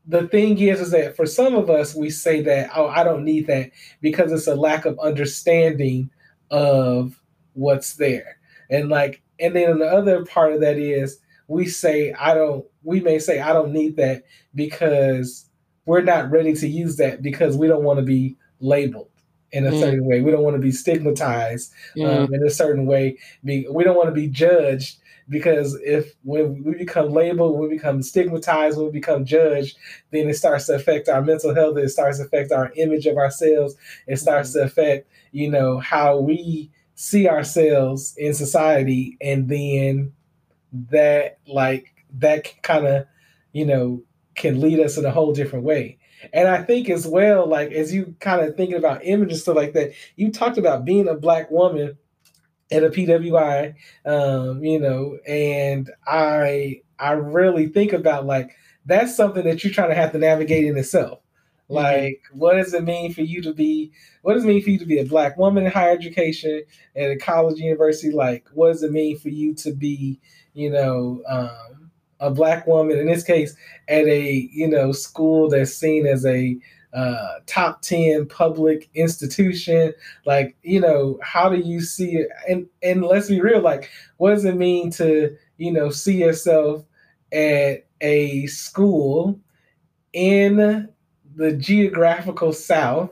[0.07, 3.25] the thing is, is that for some of us, we say that, oh, I don't
[3.25, 6.11] need that because it's a lack of understanding
[6.51, 7.22] of
[7.55, 8.39] what's there.
[8.71, 13.01] And like, and then the other part of that is we say, I don't, we
[13.01, 15.47] may say, I don't need that because
[15.85, 19.09] we're not ready to use that because we don't want to be labeled
[19.51, 19.81] in a mm.
[19.81, 20.23] certain way.
[20.23, 22.09] We don't want to be stigmatized mm.
[22.09, 23.19] um, in a certain way.
[23.45, 28.03] Be, we don't want to be judged because if when we become labeled, we become
[28.03, 29.77] stigmatized, when we become judged,
[30.11, 31.77] then it starts to affect our mental health.
[31.77, 33.77] It starts to affect our image of ourselves.
[34.07, 34.55] It starts mm.
[34.55, 36.71] to affect, you know, how we
[37.03, 40.13] see ourselves in society, and then
[40.91, 43.07] that like that kind of,
[43.53, 44.05] you know,
[44.37, 45.99] can lead us in a whole different way.
[46.33, 49.57] And I think as well, like as you kind of thinking about image and stuff
[49.57, 51.99] like that, you talked about being a black woman
[52.71, 53.75] at a PWI,
[54.07, 59.91] um, you know, and I I really think about like that's something that you're trying
[59.91, 61.19] to have to navigate in itself.
[61.73, 61.85] Mm-hmm.
[61.85, 63.93] Like, what does it mean for you to be?
[64.23, 66.63] What does it mean for you to be a black woman in higher education
[66.97, 68.13] at a college university?
[68.13, 70.21] Like, what does it mean for you to be,
[70.55, 73.55] you know, um, a black woman in this case
[73.89, 76.57] at a you know school that's seen as a
[76.95, 79.93] uh, top 10 public institution
[80.25, 84.31] like you know how do you see it and and let's be real like what
[84.31, 86.85] does it mean to you know see yourself
[87.33, 89.41] at a school
[90.13, 90.89] in
[91.37, 93.11] the geographical south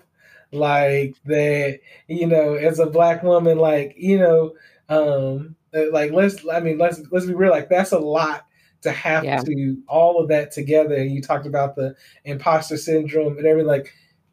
[0.52, 1.78] like that
[2.08, 4.52] you know as a black woman like you know
[4.88, 5.54] um
[5.92, 8.46] like let's i mean let's let's be real like that's a lot
[8.82, 9.40] to have yeah.
[9.40, 10.94] to all of that together.
[10.94, 13.68] And You talked about the imposter syndrome and everything.
[13.68, 13.92] Like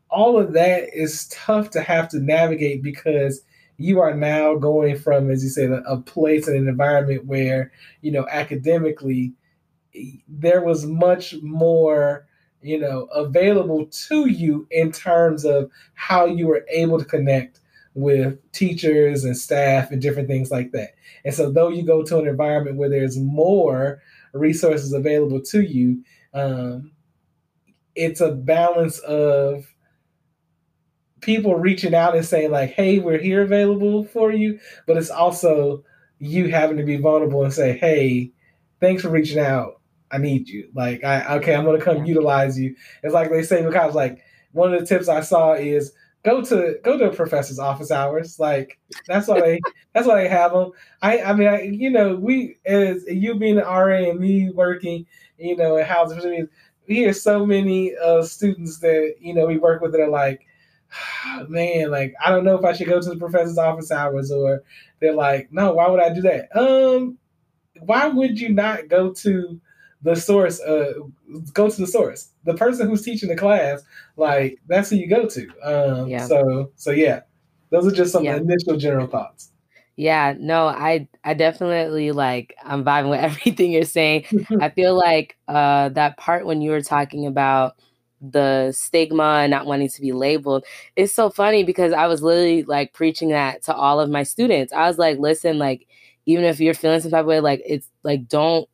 [0.09, 3.41] all of that is tough to have to navigate because
[3.77, 7.71] you are now going from, as you said, a, a place and an environment where
[8.01, 9.33] you know academically
[10.27, 12.26] there was much more
[12.67, 17.59] you know available to you in terms of how you were able to connect
[17.93, 20.91] with teachers and staff and different things like that.
[21.25, 24.01] And so, though you go to an environment where there's more
[24.33, 26.03] resources available to you.
[26.33, 26.91] Um,
[27.95, 29.65] it's a balance of
[31.21, 35.83] people reaching out and saying like, "Hey, we're here available for you," but it's also
[36.19, 38.31] you having to be vulnerable and say, "Hey,
[38.79, 39.76] thanks for reaching out.
[40.11, 40.69] I need you.
[40.73, 44.19] Like, I okay, I'm gonna come utilize you." It's like they say because like
[44.53, 45.91] one of the tips I saw is
[46.23, 48.39] go to go to a professor's office hours.
[48.39, 49.59] Like that's why they
[49.93, 50.71] that's why they have them.
[51.01, 55.05] I I mean I, you know we as you being an RA and me working
[55.37, 56.47] you know at housing
[56.87, 60.45] we hear so many uh, students that you know we work with that are like
[61.47, 64.63] man like I don't know if I should go to the professor's office hours or
[64.99, 67.17] they're like no why would I do that um
[67.81, 69.61] why would you not go to
[70.01, 70.59] the source?
[70.61, 70.93] Uh,
[71.53, 72.29] go to the source.
[72.45, 73.83] The person who's teaching the class,
[74.15, 75.47] like that's who you go to.
[75.63, 76.25] Um, yeah.
[76.25, 77.21] So so yeah,
[77.69, 78.37] those are just some yeah.
[78.37, 79.51] initial general thoughts.
[79.95, 84.25] Yeah, no, I I definitely like I'm vibing with everything you're saying.
[84.61, 87.77] I feel like uh that part when you were talking about
[88.21, 90.65] the stigma and not wanting to be labeled.
[90.95, 94.73] It's so funny because I was literally like preaching that to all of my students.
[94.73, 95.87] I was like, listen, like,
[96.25, 98.67] even if you're feeling some type of way, like, it's like, don't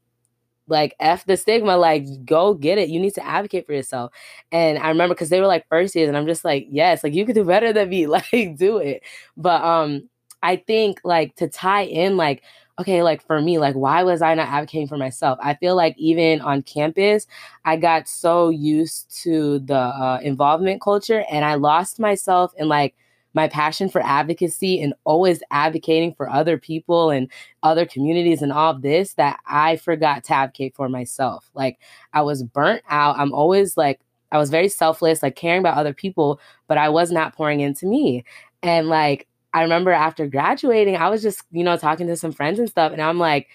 [0.67, 2.89] like F the stigma, like, go get it.
[2.89, 4.11] You need to advocate for yourself.
[4.51, 7.13] And I remember because they were like first years, and I'm just like, yes, like,
[7.13, 8.07] you could do better than me.
[8.13, 9.03] Like, do it.
[9.37, 10.09] But, um,
[10.41, 12.43] I think like to tie in, like,
[12.79, 15.37] okay, like for me, like why was I not advocating for myself?
[15.41, 17.27] I feel like even on campus,
[17.65, 22.95] I got so used to the uh, involvement culture and I lost myself in like
[23.33, 27.29] my passion for advocacy and always advocating for other people and
[27.63, 31.49] other communities and all this that I forgot to advocate for myself.
[31.53, 31.79] Like
[32.13, 33.17] I was burnt out.
[33.17, 33.99] I'm always like,
[34.31, 37.85] I was very selfless, like caring about other people, but I was not pouring into
[37.85, 38.23] me.
[38.61, 42.59] And like I remember after graduating, I was just, you know, talking to some friends
[42.59, 42.91] and stuff.
[42.91, 43.47] And I'm like,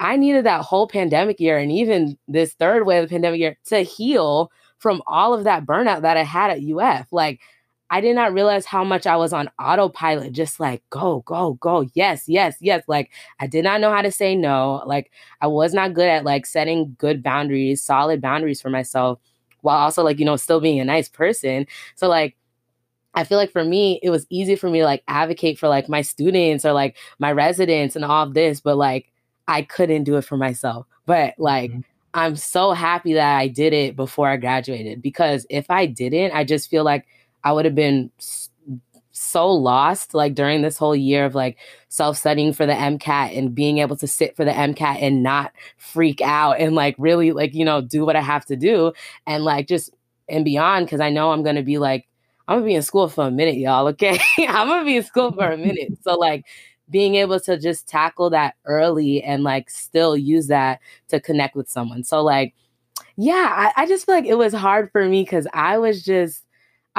[0.00, 3.58] I needed that whole pandemic year and even this third wave of the pandemic year
[3.66, 7.12] to heal from all of that burnout that I had at UF.
[7.12, 7.40] Like,
[7.90, 11.88] I did not realize how much I was on autopilot, just like go, go, go.
[11.94, 12.84] Yes, yes, yes.
[12.86, 13.10] Like,
[13.40, 14.82] I did not know how to say no.
[14.86, 15.10] Like,
[15.40, 19.18] I was not good at like setting good boundaries, solid boundaries for myself,
[19.62, 21.66] while also like, you know, still being a nice person.
[21.94, 22.36] So, like,
[23.14, 25.88] I feel like for me, it was easy for me to like advocate for like
[25.88, 29.10] my students or like my residents and all of this, but like
[29.48, 30.86] I couldn't do it for myself.
[31.06, 31.80] But like, mm-hmm.
[32.14, 36.44] I'm so happy that I did it before I graduated because if I didn't, I
[36.44, 37.06] just feel like
[37.44, 38.10] I would have been
[39.12, 41.58] so lost like during this whole year of like
[41.88, 45.52] self studying for the MCAT and being able to sit for the MCAT and not
[45.76, 48.92] freak out and like really like, you know, do what I have to do
[49.26, 49.90] and like just
[50.28, 52.06] and beyond because I know I'm going to be like
[52.48, 53.86] I'm gonna be in school for a minute, y'all.
[53.88, 55.98] Okay, I'm gonna be in school for a minute.
[56.02, 56.46] So like
[56.90, 61.68] being able to just tackle that early and like still use that to connect with
[61.68, 62.02] someone.
[62.02, 62.54] So like,
[63.16, 66.44] yeah, I, I just feel like it was hard for me because I was just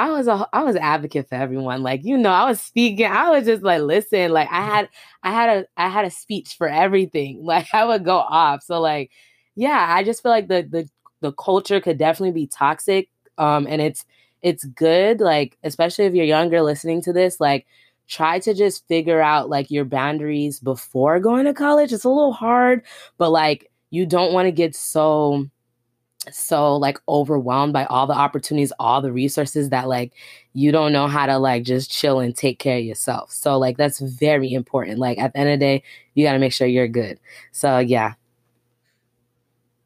[0.00, 1.82] I was a I was an advocate for everyone.
[1.82, 4.88] Like, you know, I was speaking, I was just like, listen, like I had
[5.22, 7.44] I had a I had a speech for everything.
[7.44, 8.62] Like I would go off.
[8.62, 9.10] So like,
[9.56, 10.88] yeah, I just feel like the the
[11.20, 13.10] the culture could definitely be toxic.
[13.36, 14.04] Um and it's
[14.42, 17.66] it's good like especially if you're younger listening to this like
[18.08, 22.32] try to just figure out like your boundaries before going to college it's a little
[22.32, 22.82] hard
[23.18, 25.46] but like you don't want to get so
[26.30, 30.12] so like overwhelmed by all the opportunities all the resources that like
[30.52, 33.78] you don't know how to like just chill and take care of yourself so like
[33.78, 35.82] that's very important like at the end of the day
[36.14, 37.18] you got to make sure you're good
[37.52, 38.12] so yeah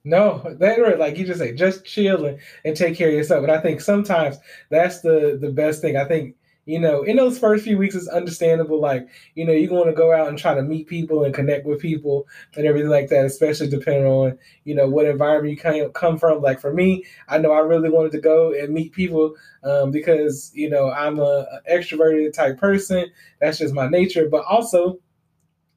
[0.05, 0.99] no, that right.
[0.99, 3.43] Like you just say, just chill and, and take care of yourself.
[3.43, 4.37] And I think sometimes
[4.71, 5.97] that's the the best thing.
[5.97, 6.37] I think
[6.67, 8.81] you know, in those first few weeks, it's understandable.
[8.81, 11.67] Like, you know, you want to go out and try to meet people and connect
[11.67, 16.19] with people and everything like that, especially depending on, you know, what environment you come
[16.19, 16.41] from.
[16.41, 20.51] Like for me, I know I really wanted to go and meet people um, because,
[20.55, 23.11] you know, I'm a, a extroverted type person.
[23.41, 24.29] That's just my nature.
[24.31, 24.99] But also,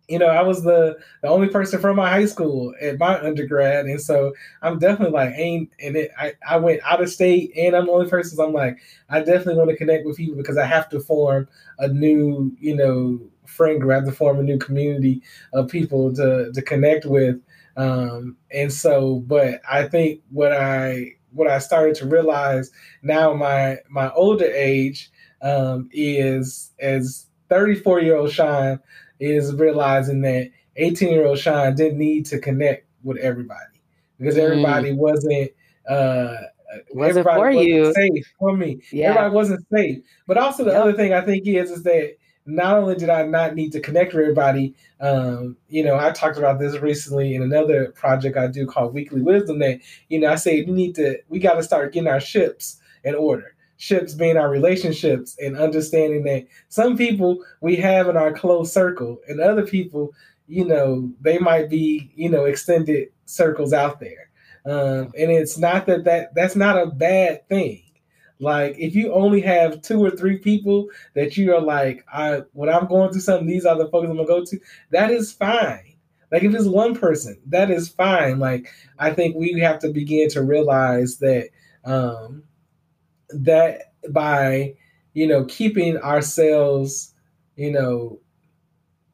[0.07, 3.85] you know, I was the the only person from my high school at my undergrad,
[3.85, 7.75] and so I'm definitely like, ain't and it, I I went out of state, and
[7.75, 8.37] I'm the only person.
[8.37, 8.77] So I'm like,
[9.09, 11.47] I definitely want to connect with people because I have to form
[11.79, 13.91] a new, you know, friend group.
[13.91, 15.21] I have to form a new community
[15.53, 17.37] of people to to connect with,
[17.75, 19.19] um, and so.
[19.27, 25.11] But I think what I what I started to realize now, my my older age,
[25.41, 28.79] um, is as 34 year old Sean
[29.19, 33.81] is realizing that 18 year old Sean didn't need to connect with everybody
[34.19, 34.43] because mm.
[34.43, 34.97] everybody mm.
[34.97, 35.51] wasn't
[35.89, 36.35] uh
[36.93, 38.81] wasn't everybody for wasn't you safe for me.
[38.91, 39.09] Yeah.
[39.09, 39.99] Everybody wasn't safe.
[40.27, 40.81] But also the yep.
[40.81, 44.13] other thing I think is is that not only did I not need to connect
[44.13, 48.65] with everybody, um, you know, I talked about this recently in another project I do
[48.65, 52.09] called Weekly Wisdom that, you know, I say we need to we gotta start getting
[52.09, 58.09] our ships in order ships being our relationships and understanding that some people we have
[58.09, 60.13] in our close circle and other people
[60.47, 64.29] you know they might be you know extended circles out there.
[64.65, 67.83] Um, and it's not that that that's not a bad thing.
[68.39, 72.69] Like if you only have two or three people that you are like i when
[72.69, 74.59] i'm going through something these are the folks i'm gonna go to
[74.91, 75.95] that is fine.
[76.31, 78.39] Like if it's one person that is fine.
[78.39, 78.69] Like
[78.99, 81.49] i think we have to begin to realize that
[81.83, 82.43] um
[83.29, 84.73] that by
[85.13, 87.13] you know keeping ourselves
[87.55, 88.19] you know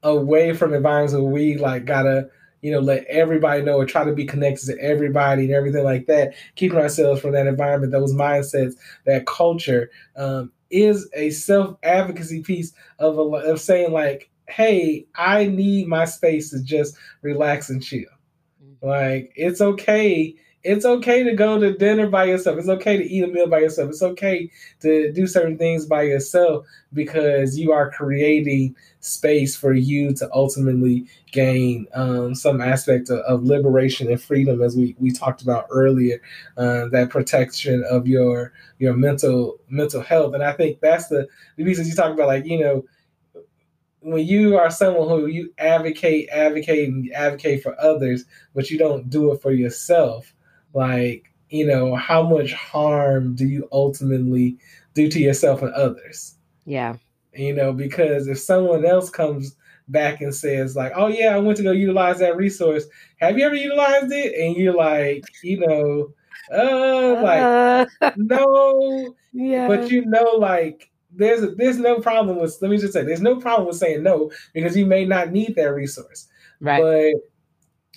[0.04, 2.30] away from environments where we like gotta
[2.64, 6.08] you know, let everybody know or try to be connected to everybody and everything like
[6.08, 12.42] that, keeping ourselves from that environment, those mindsets, that culture, um, is a self advocacy
[12.42, 17.84] piece of a, of saying like, hey, I need my space to just relax and
[17.84, 18.06] chill.
[18.64, 18.88] Mm-hmm.
[18.88, 20.34] Like it's okay
[20.64, 22.58] it's okay to go to dinner by yourself.
[22.58, 23.90] It's okay to eat a meal by yourself.
[23.90, 24.50] It's okay
[24.80, 31.06] to do certain things by yourself because you are creating space for you to ultimately
[31.32, 36.22] gain um, some aspect of, of, liberation and freedom, as we, we talked about earlier.
[36.56, 41.66] Uh, that protection of your your mental mental health, and I think that's the the
[41.66, 42.86] reason you talk about, like you know
[44.04, 49.10] when you are someone who you advocate, advocate, and advocate for others, but you don't
[49.10, 50.34] do it for yourself,
[50.74, 54.58] like you know how much harm do you ultimately
[54.94, 56.36] do to yourself and others?
[56.66, 56.96] Yeah.
[57.34, 59.56] You know because if someone else comes
[59.90, 62.86] back and says like oh yeah i went to go utilize that resource
[63.18, 64.34] have you ever utilized it?
[64.34, 66.14] And you're like you know
[66.54, 67.42] uh like
[68.02, 69.16] uh, no.
[69.32, 69.68] Yeah.
[69.68, 73.22] But you know like there's a, there's no problem with let me just say there's
[73.22, 76.28] no problem with saying no because you may not need that resource.
[76.60, 76.82] Right.
[76.82, 77.33] But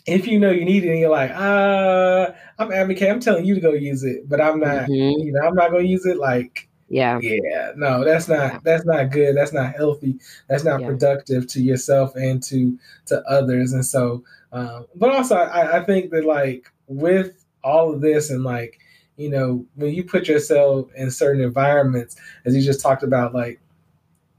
[0.06, 3.56] if you know you need it and you're like, uh, I'm advocating, I'm telling you
[3.56, 5.26] to go use it, but I'm not, mm-hmm.
[5.26, 6.16] you know, I'm not gonna use it.
[6.16, 8.58] Like, yeah, yeah, no, that's not yeah.
[8.62, 9.36] that's not good.
[9.36, 10.18] That's not healthy.
[10.48, 10.86] That's not yeah.
[10.86, 13.72] productive to yourself and to to others.
[13.72, 18.44] And so, um, but also, I, I think that like with all of this and
[18.44, 18.78] like
[19.16, 23.60] you know when you put yourself in certain environments, as you just talked about, like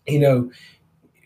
[0.08, 0.50] you know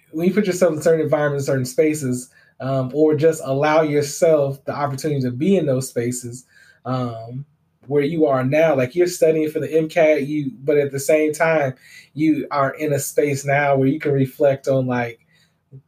[0.09, 2.31] when you put yourself in certain environments, certain spaces
[2.61, 6.45] um, or just allow yourself the opportunity to be in those spaces
[6.85, 7.43] um,
[7.87, 8.75] where you are now.
[8.75, 11.73] Like you're studying for the MCAT, you, but at the same time,
[12.13, 15.19] you are in a space now where you can reflect on like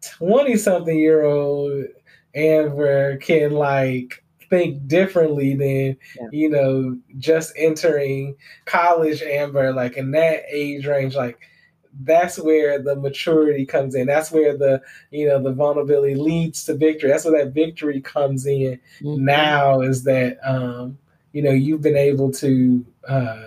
[0.02, 1.86] 20 something year old
[2.36, 6.28] Amber can like think differently than yeah.
[6.32, 11.40] you know just entering college Amber like in that age range like
[12.02, 14.08] that's where the maturity comes in.
[14.08, 14.82] That's where the
[15.12, 17.10] you know the vulnerability leads to victory.
[17.10, 18.80] That's where that victory comes in.
[19.02, 19.26] Mm-hmm.
[19.26, 20.98] Now is that um,
[21.32, 23.44] you know you've been able to uh,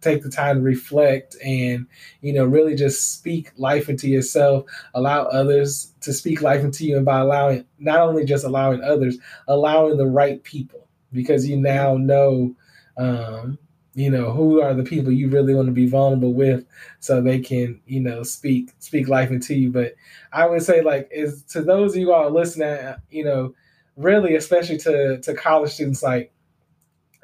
[0.00, 1.86] take the time to reflect and
[2.20, 4.64] you know really just speak life into yourself.
[4.94, 9.18] Allow others to speak life into you, and by allowing not only just allowing others,
[9.48, 12.54] allowing the right people because you now know.
[12.96, 13.58] Um,
[13.98, 16.64] you know who are the people you really want to be vulnerable with
[17.00, 19.72] so they can you know speak speak life into you.
[19.72, 19.94] But
[20.32, 23.54] i would say like is to those of you all listening uh, you know
[23.96, 26.32] really especially to to college students like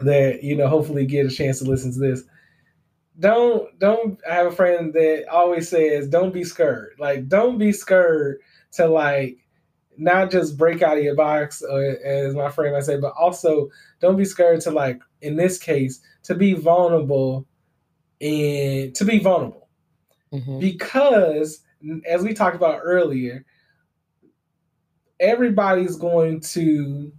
[0.01, 2.25] that you know hopefully get a chance to listen to this
[3.21, 6.95] don't don't i have a friend that always says don't be scared.
[6.99, 8.41] Like don't be scared
[8.73, 9.39] to like
[9.97, 13.71] not just break out of your box or, as my friend I say but also
[14.01, 17.47] don't be scared to like in this case to be vulnerable
[18.21, 19.69] and to be vulnerable.
[20.33, 20.59] Mm-hmm.
[20.59, 21.61] because
[22.09, 23.45] as we talked about earlier
[25.21, 27.13] everybody's going to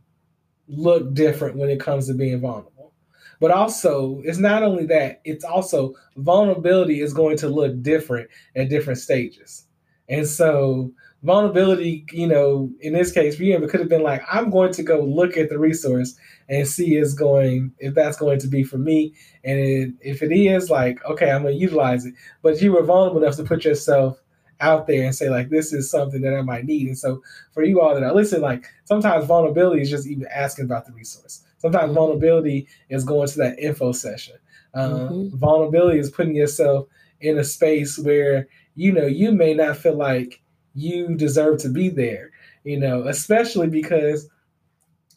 [0.68, 2.94] look different when it comes to being vulnerable.
[3.40, 8.70] But also it's not only that it's also vulnerability is going to look different at
[8.70, 9.66] different stages.
[10.08, 10.92] And so
[11.26, 14.72] vulnerability, you know, in this case for you, it could have been like, I'm going
[14.74, 16.16] to go look at the resource
[16.48, 19.14] and see is going if that's going to be for me.
[19.44, 22.14] And it, if it is, like, okay, I'm gonna utilize it.
[22.44, 24.22] But you were vulnerable enough to put yourself
[24.62, 26.88] out there and say like this is something that I might need.
[26.88, 27.22] And so
[27.54, 30.94] for you all that are listening, like sometimes vulnerability is just even asking about the
[30.94, 31.44] resource.
[31.58, 31.96] Sometimes mm-hmm.
[31.96, 34.36] vulnerability is going to that info session.
[34.74, 35.38] Um, mm-hmm.
[35.38, 36.88] Vulnerability is putting yourself
[37.20, 40.42] in a space where you know you may not feel like
[40.76, 42.32] you deserve to be there,
[42.64, 44.30] you know, especially because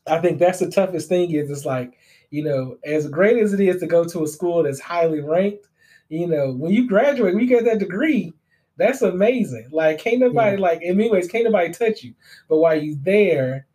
[0.06, 1.98] I think that's the toughest thing is it's like,
[2.30, 5.66] you know, as great as it is to go to a school that's highly ranked,
[6.08, 8.32] you know, when you graduate, when you get that degree,
[8.76, 9.68] that's amazing.
[9.72, 10.62] Like, can't nobody, yeah.
[10.62, 12.14] like, in many ways, can't nobody touch you.
[12.48, 13.66] But while you're there,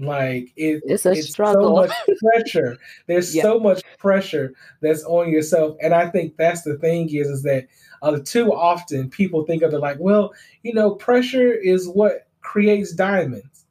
[0.00, 1.76] like it, it's a it's struggle.
[1.76, 1.92] So much
[2.32, 2.78] pressure.
[3.06, 3.42] There's yeah.
[3.42, 7.66] so much pressure that's on yourself, and I think that's the thing is is that
[8.02, 10.32] uh, too often people think of it like, well,
[10.62, 13.66] you know, pressure is what creates diamonds.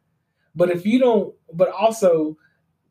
[0.56, 2.38] But if you don't, but also,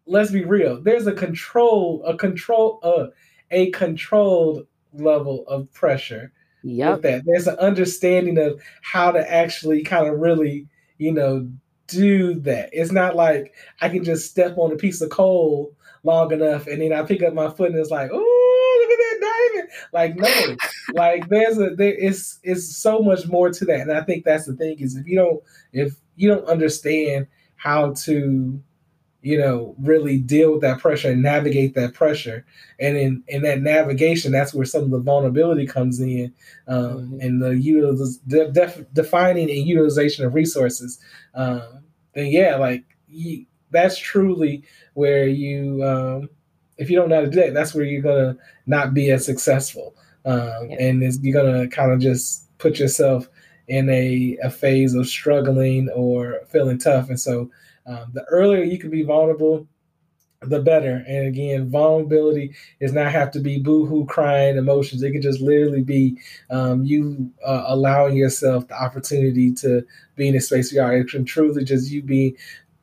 [0.06, 3.08] let's be real, there's a control, a control, uh,
[3.50, 6.32] a controlled level of pressure.
[6.62, 6.96] Yeah.
[6.96, 10.66] That there's an understanding of how to actually kind of really,
[10.98, 11.48] you know,
[11.86, 12.70] do that.
[12.72, 16.80] It's not like I can just step on a piece of coal long enough and
[16.80, 19.70] then I pick up my foot and it's like, oh, look at that diamond.
[19.92, 20.56] Like, no,
[20.94, 23.80] like there's a there is is so much more to that.
[23.80, 27.26] And I think that's the thing is if you don't if you don't understand
[27.56, 28.62] how to
[29.26, 32.46] you know, really deal with that pressure and navigate that pressure.
[32.78, 36.32] And in, in that navigation, that's where some of the vulnerability comes in
[36.68, 37.20] um, mm-hmm.
[37.20, 41.00] and the utiliz- de- def- defining and utilization of resources.
[41.34, 41.82] Um,
[42.14, 44.62] then, yeah, like you, that's truly
[44.94, 46.28] where you, um,
[46.78, 49.10] if you don't know how to do that, that's where you're going to not be
[49.10, 49.96] as successful.
[50.24, 50.84] Um, yeah.
[50.84, 53.28] And you're going to kind of just put yourself
[53.66, 57.08] in a, a phase of struggling or feeling tough.
[57.08, 57.50] And so,
[57.86, 59.66] um, the earlier you can be vulnerable,
[60.42, 61.02] the better.
[61.08, 65.02] And again, vulnerability does not have to be boohoo crying emotions.
[65.02, 66.18] It can just literally be
[66.50, 69.84] um, you uh, allowing yourself the opportunity to
[70.14, 70.96] be in a space you are.
[70.96, 72.36] It can truly just you be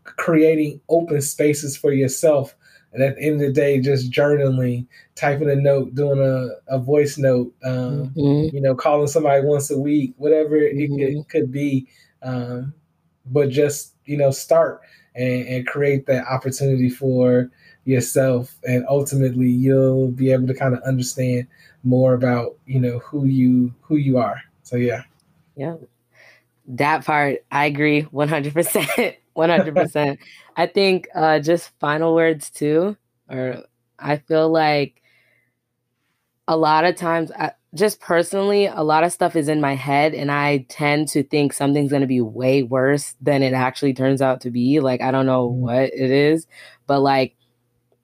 [0.03, 2.55] creating open spaces for yourself.
[2.91, 4.85] And at the end of the day, just journaling,
[5.15, 8.55] typing a note, doing a, a voice note, um, mm-hmm.
[8.55, 10.79] you know, calling somebody once a week, whatever mm-hmm.
[10.79, 11.87] it, could, it could be.
[12.21, 12.73] Um,
[13.25, 14.81] but just, you know, start
[15.15, 17.49] and, and create that opportunity for
[17.85, 18.55] yourself.
[18.67, 21.47] And ultimately you'll be able to kind of understand
[21.83, 24.41] more about you know who you who you are.
[24.63, 25.03] So yeah.
[25.55, 25.75] Yeah.
[26.67, 30.17] That part i agree 100% 100%
[30.55, 32.95] i think uh just final words too
[33.29, 33.63] or
[33.99, 35.01] i feel like
[36.47, 40.13] a lot of times I, just personally, a lot of stuff is in my head,
[40.13, 44.21] and I tend to think something's going to be way worse than it actually turns
[44.21, 44.79] out to be.
[44.79, 45.61] Like, I don't know mm-hmm.
[45.61, 46.45] what it is,
[46.85, 47.35] but like,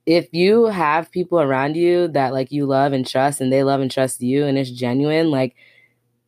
[0.05, 3.79] if you have people around you that like you love and trust, and they love
[3.81, 5.55] and trust you, and it's genuine, like,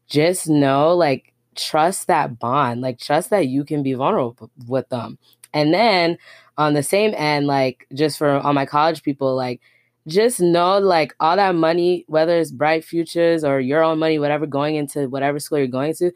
[0.08, 5.18] just know, like, trust that bond, like, trust that you can be vulnerable with them.
[5.54, 6.18] And then
[6.58, 9.62] on the same end, like, just for all my college people, like,
[10.08, 14.46] just know like all that money, whether it's Bright Futures or your own money, whatever,
[14.46, 16.12] going into whatever school you're going to,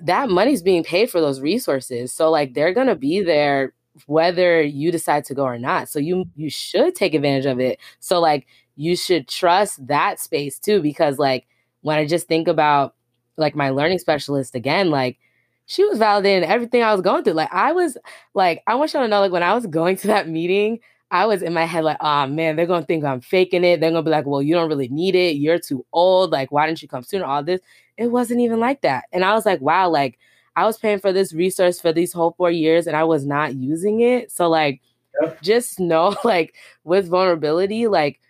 [0.00, 2.12] that money's being paid for those resources.
[2.12, 3.72] So like they're gonna be there
[4.06, 5.88] whether you decide to go or not.
[5.88, 7.80] So you you should take advantage of it.
[8.00, 8.46] So like
[8.76, 11.46] you should trust that space too, because like
[11.80, 12.94] when I just think about
[13.36, 15.18] like my learning specialist again, like
[15.66, 17.34] she was validating everything I was going through.
[17.34, 17.96] Like I was
[18.34, 20.80] like, I want y'all to know, like when I was going to that meeting,
[21.10, 23.80] I was in my head like, oh man, they're gonna think I'm faking it.
[23.80, 25.36] They're gonna be like, well, you don't really need it.
[25.36, 26.30] You're too old.
[26.30, 27.24] Like, why didn't you come sooner?
[27.24, 27.60] All this.
[27.96, 29.04] It wasn't even like that.
[29.12, 30.18] And I was like, wow, like
[30.54, 33.54] I was paying for this resource for these whole four years and I was not
[33.54, 34.30] using it.
[34.30, 34.80] So like
[35.22, 35.40] yep.
[35.40, 36.54] just know like
[36.84, 38.20] with vulnerability, like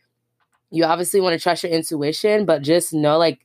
[0.71, 3.45] you obviously want to trust your intuition, but just know like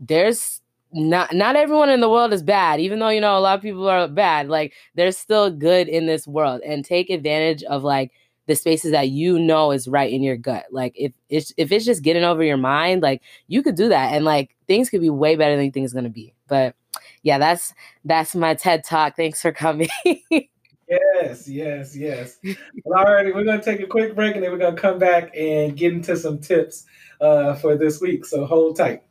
[0.00, 0.60] there's
[0.92, 3.62] not not everyone in the world is bad even though you know a lot of
[3.62, 8.12] people are bad like there's still good in this world and take advantage of like
[8.46, 10.64] the spaces that you know is right in your gut.
[10.70, 14.14] Like if it's if it's just getting over your mind, like you could do that
[14.14, 16.34] and like things could be way better than you think it's gonna be.
[16.48, 16.74] But
[17.22, 17.72] yeah, that's
[18.04, 19.16] that's my TED talk.
[19.16, 19.88] Thanks for coming.
[20.30, 22.38] yes, yes, yes.
[22.84, 25.34] Well, all righty, we're gonna take a quick break and then we're gonna come back
[25.36, 26.86] and get into some tips
[27.20, 28.24] uh, for this week.
[28.24, 29.02] So hold tight.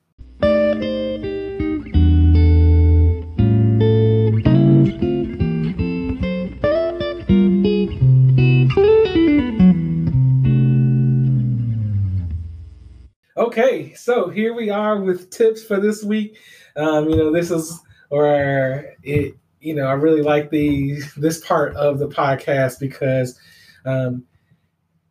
[13.38, 16.38] Okay, so here we are with tips for this week.
[16.76, 17.80] Um, you know, this is
[18.10, 19.36] or it.
[19.62, 23.40] You know, I really like the this part of the podcast because
[23.86, 24.26] um,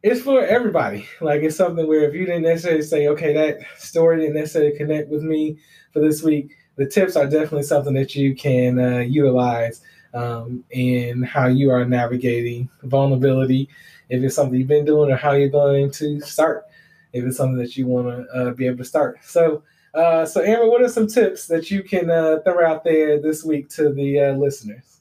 [0.03, 1.07] it's for everybody.
[1.23, 5.09] Like it's something where if you didn't necessarily say, okay, that story didn't necessarily connect
[5.09, 5.57] with me
[5.93, 9.81] for this week, the tips are definitely something that you can uh, utilize
[10.12, 13.68] um, in how you are navigating vulnerability.
[14.11, 16.64] If it's something you've been doing or how you're going to start
[17.12, 19.18] if it's something that you want to uh, be able to start.
[19.24, 19.62] So,
[19.94, 23.44] uh, so Aaron, what are some tips that you can uh, throw out there this
[23.44, 25.00] week to the uh, listeners?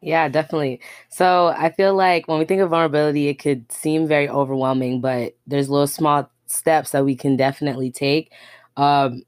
[0.00, 0.80] Yeah, definitely.
[1.08, 5.34] So I feel like when we think of vulnerability, it could seem very overwhelming, but
[5.46, 8.30] there's little small steps that we can definitely take
[8.76, 9.22] um,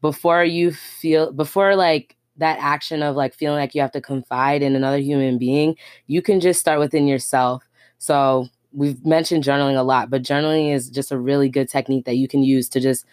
[0.00, 4.62] before you feel before like that action of like feeling like you have to confide
[4.62, 5.76] in another human being.
[6.08, 7.62] You can just start within yourself.
[7.98, 12.16] So we've mentioned journaling a lot, but journaling is just a really good technique that
[12.16, 13.06] you can use to just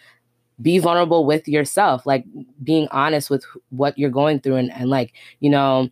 [0.60, 2.24] be vulnerable with yourself, like
[2.62, 5.88] being honest with what you're going through and, and like, you know,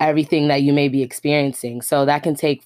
[0.00, 1.80] everything that you may be experiencing.
[1.80, 2.62] So that can take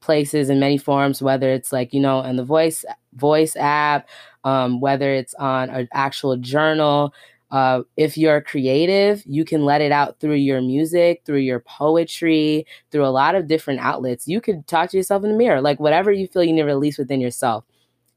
[0.00, 4.08] places in many forms, whether it's like, you know, in the voice voice app,
[4.44, 7.14] um, whether it's on an actual journal,
[7.52, 12.66] uh, if you're creative, you can let it out through your music, through your poetry,
[12.90, 14.26] through a lot of different outlets.
[14.26, 16.66] You could talk to yourself in the mirror, like whatever you feel you need to
[16.66, 17.64] release within yourself.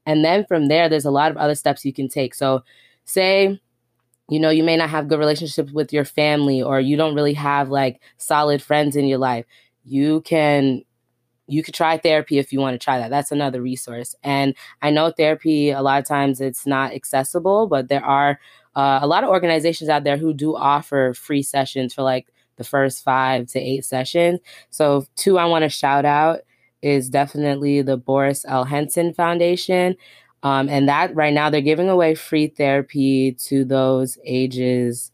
[0.06, 2.34] And then from there, there's a lot of other steps you can take.
[2.34, 2.64] So,
[3.04, 3.60] say,
[4.30, 7.34] you know, you may not have good relationships with your family, or you don't really
[7.34, 9.44] have like solid friends in your life.
[9.84, 10.82] You can
[11.48, 13.10] you could try therapy if you want to try that.
[13.10, 14.14] That's another resource.
[14.24, 18.40] And I know therapy, a lot of times it's not accessible, but there are
[18.76, 22.64] uh, a lot of organizations out there who do offer free sessions for like the
[22.64, 24.38] first five to eight sessions.
[24.70, 26.40] So, two I want to shout out
[26.82, 28.64] is definitely the Boris L.
[28.64, 29.96] Henson Foundation.
[30.42, 35.10] Um, and that right now they're giving away free therapy to those ages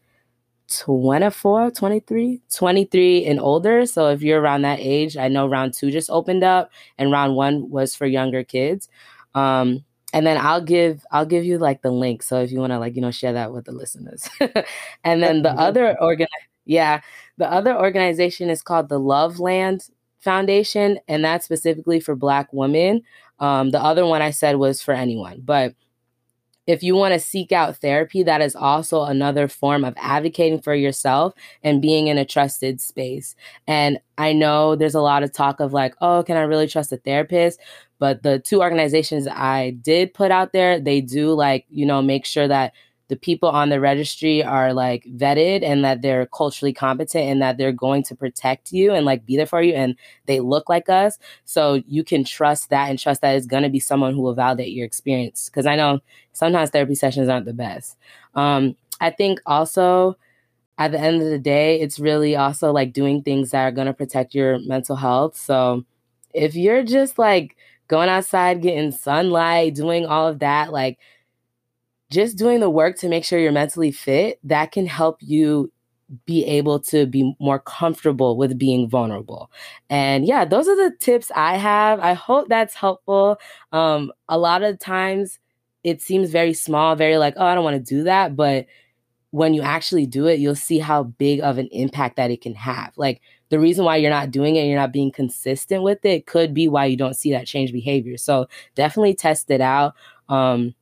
[0.69, 3.87] 24, 23, 23 and older.
[3.87, 7.37] So if you're around that age, I know round two just opened up and round
[7.37, 8.89] one was for younger kids.
[9.35, 12.23] Um, and then I'll give I'll give you like the link.
[12.23, 14.29] So if you want to like, you know, share that with the listeners.
[15.05, 16.27] and then the other organ
[16.65, 17.01] yeah,
[17.39, 19.89] the other organization is called the Loveland
[20.21, 23.03] Foundation, and that's specifically for Black women.
[23.41, 25.75] Um, the other one I said was for anyone, but
[26.67, 30.75] if you want to seek out therapy, that is also another form of advocating for
[30.75, 31.35] yourself
[31.65, 33.35] and being in a trusted space.
[33.67, 36.93] And I know there's a lot of talk of like, oh, can I really trust
[36.93, 37.59] a therapist?
[38.03, 42.27] But the two organizations I did put out there, they do like, you know, make
[42.27, 42.73] sure that
[43.07, 47.59] the people on the registry are like vetted and that they're culturally competent and that
[47.59, 49.95] they're going to protect you and like be there for you and
[50.27, 51.17] they look like us.
[51.45, 54.35] So you can trust that and trust that it's going to be someone who will
[54.35, 55.49] validate your experience.
[55.49, 56.01] Because I know
[56.33, 57.97] sometimes therapy sessions aren't the best.
[58.35, 60.17] Um, I think also
[60.77, 63.87] at the end of the day, it's really also like doing things that are going
[63.87, 65.37] to protect your mental health.
[65.37, 65.85] So
[66.35, 67.57] if you're just like
[67.93, 70.99] going outside, getting sunlight, doing all of that, like
[72.11, 75.71] just doing the work to make sure you're mentally fit, that can help you
[76.25, 79.51] be able to be more comfortable with being vulnerable.
[79.91, 82.01] And yeah, those are the tips I have.
[82.01, 83.37] I hope that's helpful.
[83.73, 85.39] Um, a lot of times
[85.85, 88.35] it seems very small, very like, oh, I don't want to do that.
[88.35, 88.65] But
[89.33, 92.55] when you actually do it, you'll see how big of an impact that it can
[92.55, 92.95] have.
[92.97, 93.21] Like
[93.53, 96.69] the reason why you're not doing it, you're not being consistent with it, could be
[96.69, 98.17] why you don't see that change behavior.
[98.17, 99.95] So definitely test it out.
[100.31, 100.75] Um,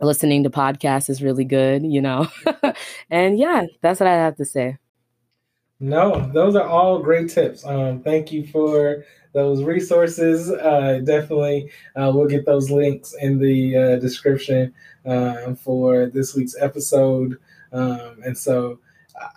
[0.00, 2.26] listening to podcasts is really good, you know.
[3.10, 4.78] and yeah, that's what I have to say.
[5.78, 7.66] No, those are all great tips.
[7.66, 9.04] Um, thank you for
[9.34, 10.50] those resources.
[10.50, 14.72] Uh, definitely, uh, we'll get those links in the uh, description
[15.04, 17.36] uh, for this week's episode.
[17.72, 18.78] Um, and so,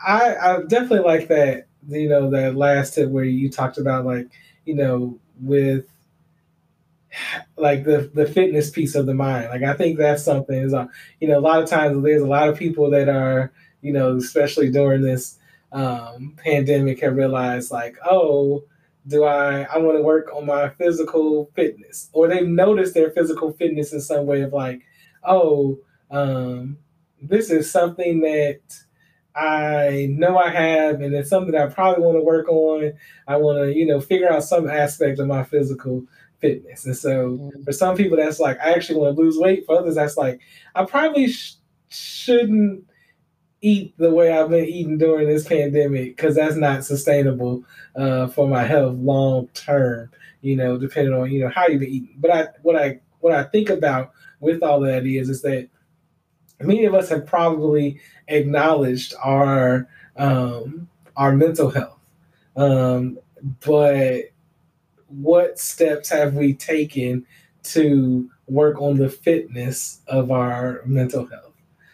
[0.05, 1.68] I, I definitely like that.
[1.89, 4.27] You know, that last tip where you talked about like,
[4.65, 5.85] you know, with
[7.57, 9.49] like the the fitness piece of the mind.
[9.49, 10.87] Like I think that's something is uh,
[11.19, 14.17] you know a lot of times there's a lot of people that are you know
[14.17, 15.37] especially during this
[15.71, 18.63] um, pandemic have realized like oh
[19.07, 23.51] do I I want to work on my physical fitness or they've noticed their physical
[23.53, 24.81] fitness in some way of like
[25.23, 25.79] oh
[26.11, 26.77] um,
[27.21, 28.59] this is something that
[29.35, 32.93] I know I have and it's something that I probably want to work on.
[33.27, 36.05] I want to you know figure out some aspect of my physical
[36.39, 36.85] fitness.
[36.85, 37.63] And so mm-hmm.
[37.63, 39.65] for some people, that's like, I actually want to lose weight.
[39.65, 40.39] For others, that's like,
[40.75, 41.55] I probably sh-
[41.89, 42.85] shouldn't
[43.61, 47.63] eat the way I've been eating during this pandemic because that's not sustainable
[47.95, 50.11] uh, for my health long term.
[50.41, 52.15] You know, depending on you know how you've been eating.
[52.17, 55.67] But I what I what I think about with all that is is that
[56.61, 59.87] many of us have probably acknowledged our
[60.17, 61.99] um, our mental health,
[62.55, 63.19] um,
[63.65, 64.31] but
[65.07, 67.25] what steps have we taken
[67.63, 71.49] to work on the fitness of our mental health?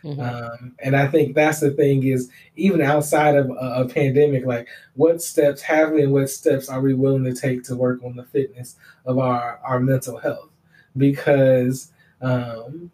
[0.05, 0.21] Mm-hmm.
[0.21, 4.67] Um, and I think that's the thing is even outside of a, a, pandemic, like
[4.93, 8.15] what steps have we and what steps are we willing to take to work on
[8.15, 10.49] the fitness of our, our mental health?
[10.95, 11.91] Because,
[12.21, 12.91] um,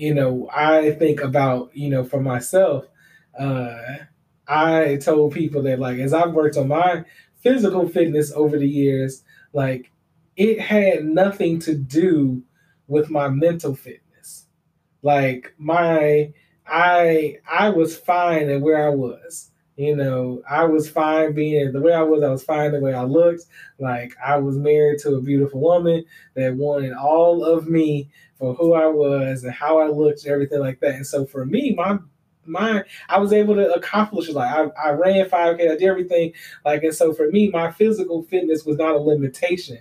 [0.00, 2.86] you know, I think about, you know, for myself,
[3.38, 3.76] uh,
[4.48, 7.04] I told people that like, as I've worked on my
[7.40, 9.22] physical fitness over the years,
[9.52, 9.90] like
[10.36, 12.42] it had nothing to do
[12.88, 14.46] with my mental fitness.
[15.02, 16.32] Like my
[16.66, 19.49] I I was fine at where I was.
[19.80, 22.22] You know, I was fine being the way I was.
[22.22, 23.46] I was fine the way I looked.
[23.78, 26.04] Like I was married to a beautiful woman
[26.34, 30.60] that wanted all of me for who I was and how I looked and everything
[30.60, 30.96] like that.
[30.96, 31.96] And so for me, my
[32.44, 36.34] my I was able to accomplish like I, I ran 5k, I did everything.
[36.62, 39.78] Like and so for me, my physical fitness was not a limitation,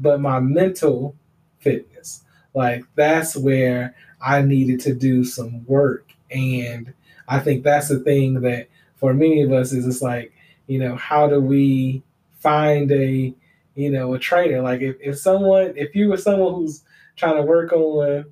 [0.00, 1.14] but my mental
[1.60, 2.24] fitness.
[2.54, 6.10] Like that's where I needed to do some work.
[6.28, 6.92] And
[7.28, 8.66] I think that's the thing that
[8.98, 10.32] for many of us is it's like,
[10.66, 12.02] you know, how do we
[12.40, 13.34] find a,
[13.74, 14.60] you know, a trainer?
[14.60, 16.82] Like if, if someone, if you were someone who's
[17.16, 18.26] trying to work on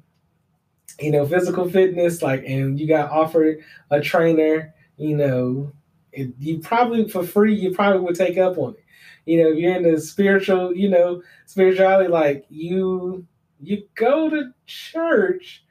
[1.00, 3.58] you know, physical fitness, like, and you got offered
[3.90, 5.70] a trainer, you know,
[6.12, 8.84] it, you probably for free, you probably would take up on it.
[9.26, 13.26] you know, if you're into spiritual, you know, spirituality, like you
[13.60, 15.64] you go to church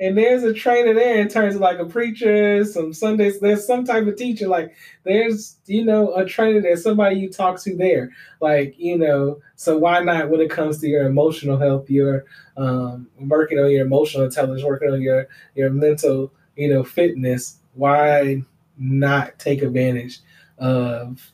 [0.00, 3.84] and there's a trainer there in terms of like a preacher, some Sundays, there's some
[3.84, 4.48] type of teacher.
[4.48, 4.74] Like
[5.04, 8.10] there's, you know, a trainer, there's somebody you talk to there.
[8.40, 12.24] Like, you know, so why not when it comes to your emotional health, your
[12.56, 18.42] um, working on your emotional intelligence, working on your your mental, you know, fitness, why
[18.78, 20.20] not take advantage
[20.56, 21.30] of,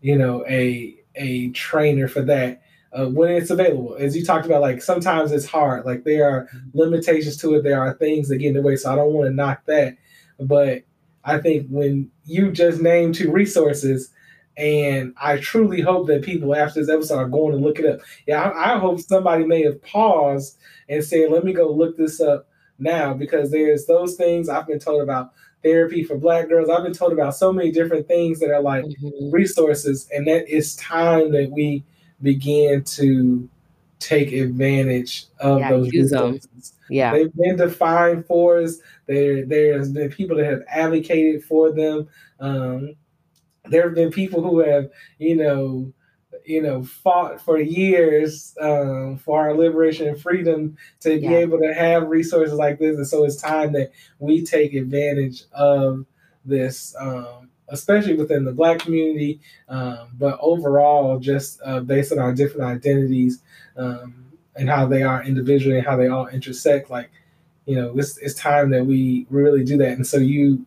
[0.00, 2.61] you know, a a trainer for that
[2.92, 3.96] uh, when it's available.
[3.98, 5.84] As you talked about, like sometimes it's hard.
[5.84, 7.62] Like there are limitations to it.
[7.62, 8.76] There are things that get in the way.
[8.76, 9.96] So I don't want to knock that.
[10.38, 10.82] But
[11.24, 14.10] I think when you just name two resources,
[14.56, 18.00] and I truly hope that people after this episode are going to look it up.
[18.26, 22.20] Yeah, I, I hope somebody may have paused and said, "Let me go look this
[22.20, 25.32] up now," because there's those things I've been told about
[25.62, 26.68] therapy for Black girls.
[26.68, 29.30] I've been told about so many different things that are like mm-hmm.
[29.30, 31.84] resources, and that it's time that we
[32.22, 33.48] begin to
[33.98, 36.72] take advantage of yeah, those resources.
[36.90, 38.78] Yeah, they've been defined for us.
[39.06, 42.08] There, there's been people that have advocated for them.
[42.40, 42.94] Um,
[43.66, 45.92] there have been people who have, you know,
[46.44, 51.28] you know, fought for years um, for our liberation and freedom to yeah.
[51.28, 52.96] be able to have resources like this.
[52.96, 56.04] And so it's time that we take advantage of
[56.44, 62.32] this um, especially within the black community, um, but overall, just uh, based on our
[62.32, 63.42] different identities
[63.76, 66.90] um, and how they are individually and how they all intersect.
[66.90, 67.10] Like,
[67.66, 69.92] you know, it's, it's time that we really do that.
[69.92, 70.64] And so you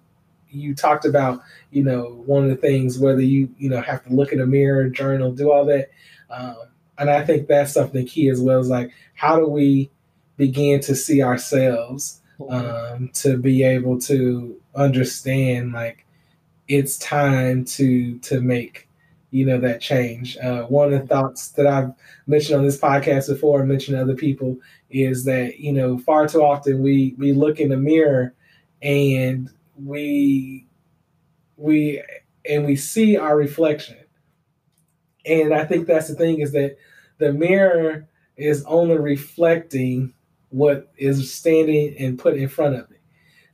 [0.50, 1.42] you talked about,
[1.72, 4.46] you know, one of the things whether you you know have to look in a
[4.46, 5.90] mirror, journal, do all that.
[6.30, 6.56] Um,
[6.98, 8.60] and I think that's something key as well.
[8.60, 9.92] Is like, how do we
[10.38, 16.05] begin to see ourselves um, to be able to understand like
[16.68, 18.88] it's time to to make
[19.32, 20.38] you know that change.
[20.38, 21.92] Uh, one of the thoughts that I've
[22.28, 24.58] mentioned on this podcast before, and mentioned to other people,
[24.90, 28.34] is that you know far too often we we look in the mirror
[28.82, 30.68] and we
[31.58, 32.04] we
[32.50, 33.98] and we see our reflection,
[35.26, 36.78] and I think that's the thing is that
[37.18, 38.08] the mirror
[38.38, 40.14] is only reflecting
[40.50, 42.95] what is standing and put in front of it.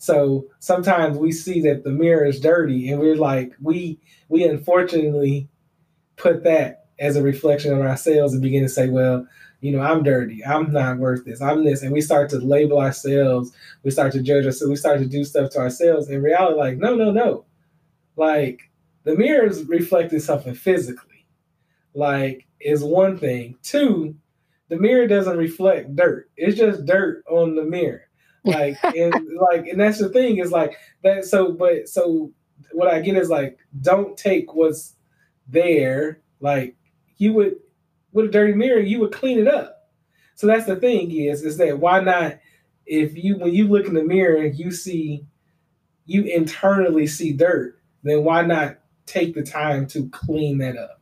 [0.02, 3.99] So sometimes we see that the mirror is dirty, and we're like, we
[4.30, 5.47] we unfortunately
[6.16, 9.28] put that as a reflection on ourselves and begin to say, well,
[9.60, 12.80] you know, I'm dirty, I'm not worth this, I'm this, and we start to label
[12.80, 13.52] ourselves,
[13.84, 16.10] we start to judge ourselves, we start to do stuff to ourselves.
[16.10, 17.45] In reality, like, no, no, no,
[18.16, 18.72] like
[19.04, 21.28] the mirror is reflecting something physically,
[21.93, 23.56] like is one thing.
[23.62, 24.16] Two,
[24.68, 28.08] the mirror doesn't reflect dirt; it's just dirt on the mirror
[28.43, 32.31] like and like and that's the thing is like that so but so
[32.71, 34.95] what i get is like don't take what's
[35.47, 36.75] there like
[37.17, 37.55] you would
[38.13, 39.89] with a dirty mirror you would clean it up
[40.35, 42.39] so that's the thing is is that why not
[42.85, 45.25] if you when you look in the mirror you see
[46.05, 51.01] you internally see dirt then why not take the time to clean that up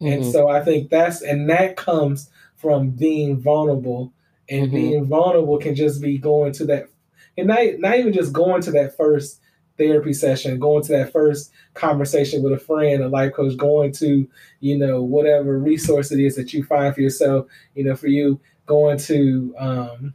[0.00, 0.12] mm-hmm.
[0.12, 4.12] and so i think that's and that comes from being vulnerable
[4.48, 4.74] and mm-hmm.
[4.74, 6.88] being vulnerable can just be going to that
[7.36, 9.40] and not, not even just going to that first
[9.76, 14.28] therapy session, going to that first conversation with a friend, a life coach, going to,
[14.60, 18.40] you know, whatever resource it is that you find for yourself, you know, for you,
[18.64, 20.14] going to um,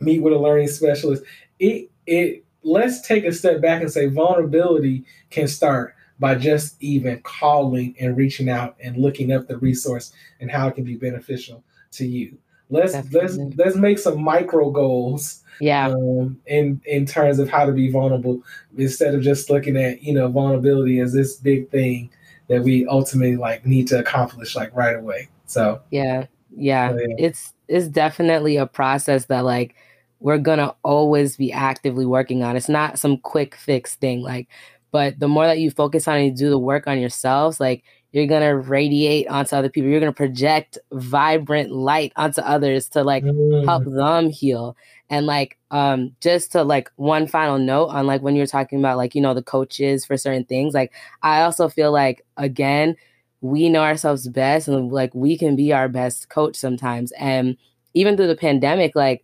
[0.00, 1.24] meet with a learning specialist.
[1.58, 7.20] It it let's take a step back and say vulnerability can start by just even
[7.22, 11.64] calling and reaching out and looking up the resource and how it can be beneficial
[11.92, 12.36] to you.
[12.72, 15.42] Let's let's let's make some micro goals.
[15.60, 15.88] Yeah.
[15.88, 18.42] Um, in in terms of how to be vulnerable,
[18.76, 22.10] instead of just looking at you know vulnerability as this big thing
[22.48, 25.28] that we ultimately like need to accomplish like right away.
[25.46, 27.14] So yeah, yeah, so, yeah.
[27.18, 29.74] it's it's definitely a process that like
[30.20, 32.56] we're gonna always be actively working on.
[32.56, 34.48] It's not some quick fix thing, like,
[34.92, 37.84] but the more that you focus on and you do the work on yourselves, like
[38.12, 39.90] you're gonna radiate onto other people.
[39.90, 43.64] You're gonna project vibrant light onto others to like mm.
[43.64, 44.76] help them heal.
[45.10, 48.96] And like um just to like one final note on like when you're talking about
[48.96, 50.92] like you know the coaches for certain things like
[51.22, 52.96] i also feel like again
[53.42, 57.12] we know ourselves best and like we can be our best coach sometimes.
[57.12, 57.56] And
[57.94, 59.22] even through the pandemic like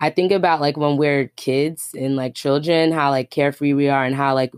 [0.00, 4.04] i think about like when we're kids and like children how like carefree we are
[4.04, 4.52] and how like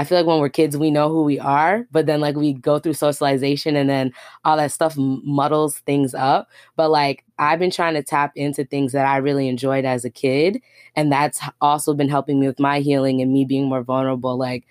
[0.00, 2.54] I feel like when we're kids, we know who we are, but then like we
[2.54, 4.14] go through socialization and then
[4.46, 6.48] all that stuff muddles things up.
[6.74, 10.10] But like I've been trying to tap into things that I really enjoyed as a
[10.10, 10.62] kid.
[10.96, 14.38] And that's also been helping me with my healing and me being more vulnerable.
[14.38, 14.66] Like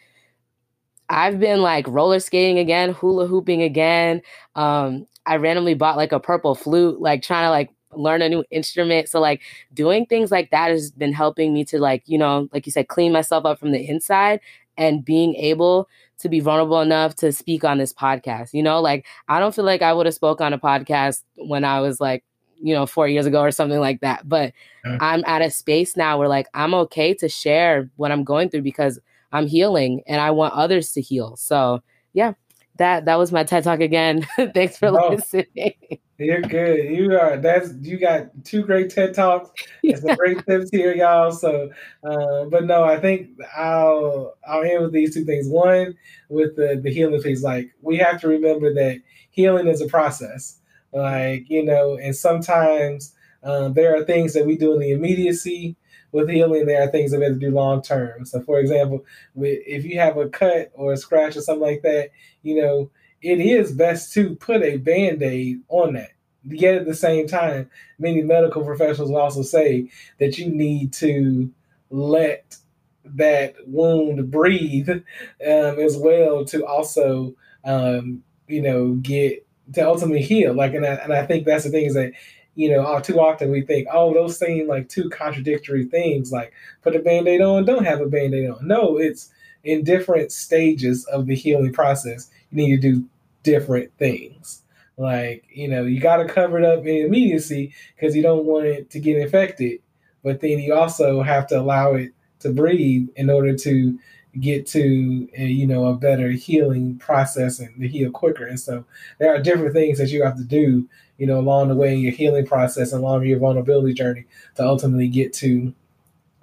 [1.09, 4.23] I've been like roller skating again, hula hooping again.
[4.55, 8.43] Um, I randomly bought like a purple flute, like trying to like learn a new
[8.49, 9.09] instrument.
[9.09, 9.41] So like
[9.75, 12.88] doing things like that has been helping me to like, you know, like you said,
[12.88, 14.39] clean myself up from the inside
[14.80, 18.53] and being able to be vulnerable enough to speak on this podcast.
[18.53, 21.63] You know, like I don't feel like I would have spoke on a podcast when
[21.63, 22.23] I was like,
[22.61, 24.27] you know, four years ago or something like that.
[24.27, 24.53] But
[24.84, 24.97] yeah.
[25.01, 28.63] I'm at a space now where like I'm okay to share what I'm going through
[28.63, 28.99] because
[29.32, 31.36] I'm healing and I want others to heal.
[31.36, 32.34] So yeah,
[32.80, 34.27] that that was my TED talk again.
[34.53, 35.73] Thanks for listening.
[36.17, 36.86] You're good.
[36.89, 39.51] You are that's you got two great TED talks.
[39.84, 41.32] It's a great tips here, y'all.
[41.32, 41.69] So,
[42.03, 45.47] uh, but no, I think I'll I'll end with these two things.
[45.47, 45.95] One,
[46.30, 48.99] with the the healing piece, like we have to remember that
[49.30, 50.59] healing is a process.
[50.91, 53.13] Like you know, and sometimes
[53.43, 55.77] um, there are things that we do in the immediacy
[56.12, 58.26] with healing, there are things that we have to do long term.
[58.26, 59.05] So, for example,
[59.36, 62.10] if you have a cut or a scratch or something like that,
[62.41, 62.91] you know,
[63.22, 66.12] it is best to put a band aid on that.
[66.45, 69.89] Yet at the same time, many medical professionals will also say
[70.20, 71.51] that you need to
[71.89, 72.55] let
[73.03, 75.03] that wound breathe um,
[75.41, 77.36] as well to also,
[77.66, 80.53] um, you know, get to ultimately heal.
[80.53, 82.14] Like, and I, and I think that's the thing is that
[82.60, 86.51] you know, all too often we think, oh, those seem like two contradictory things, like
[86.82, 88.68] put a band aid on, don't have a band aid on.
[88.68, 89.32] No, it's
[89.64, 92.30] in different stages of the healing process.
[92.51, 93.05] You need to do
[93.43, 94.62] different things.
[94.97, 98.66] Like, you know, you got to cover it up in immediacy because you don't want
[98.66, 99.80] it to get infected.
[100.22, 103.97] But then you also have to allow it to breathe in order to
[104.39, 108.83] get to a, you know a better healing process and to heal quicker and so
[109.17, 110.87] there are different things that you have to do
[111.19, 114.25] you know, along the way in your healing process, and along your vulnerability journey
[114.55, 115.71] to ultimately get to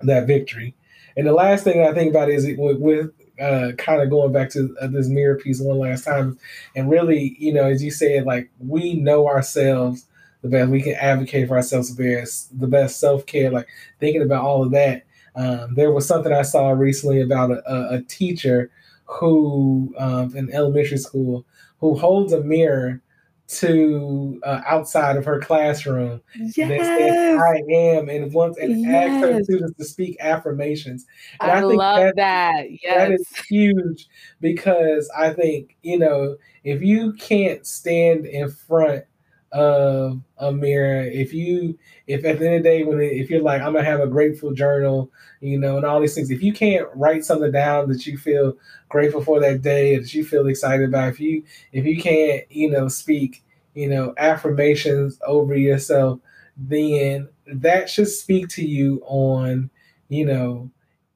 [0.03, 0.75] that victory.
[1.17, 4.51] And the last thing I think about is with, with uh, kind of going back
[4.51, 6.39] to uh, this mirror piece one last time,
[6.77, 10.05] and really, you know, as you said, like we know ourselves
[10.43, 13.51] the best, we can advocate for ourselves the best, the best self care.
[13.51, 13.69] Like
[13.99, 15.05] thinking about all of that.
[15.37, 18.71] Um, there was something I saw recently about a, a teacher
[19.05, 21.45] who um, in elementary school
[21.79, 23.03] who holds a mirror
[23.49, 26.57] to uh, outside of her classroom yes.
[26.57, 29.09] that says I am and wants and yes.
[29.09, 31.07] asks her students to speak affirmations.
[31.41, 32.67] And I, I think love that, that.
[32.83, 32.97] Yes.
[32.97, 34.09] That is huge
[34.41, 39.05] because I think, you know, if you can't stand in front
[39.53, 43.13] Um, of a mirror, if you if at the end of the day when it,
[43.13, 46.31] if you're like, I'm gonna have a grateful journal, you know, and all these things,
[46.31, 48.57] if you can't write something down that you feel
[48.89, 51.43] grateful for that day that you feel excited about if you
[51.73, 53.45] if you can't you know speak
[53.75, 56.21] you know affirmations over yourself
[56.57, 59.71] then that should speak to you on
[60.09, 60.71] you know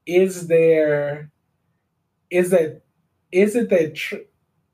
[0.06, 1.30] is there
[2.30, 2.82] is that
[3.32, 4.16] is it that tr-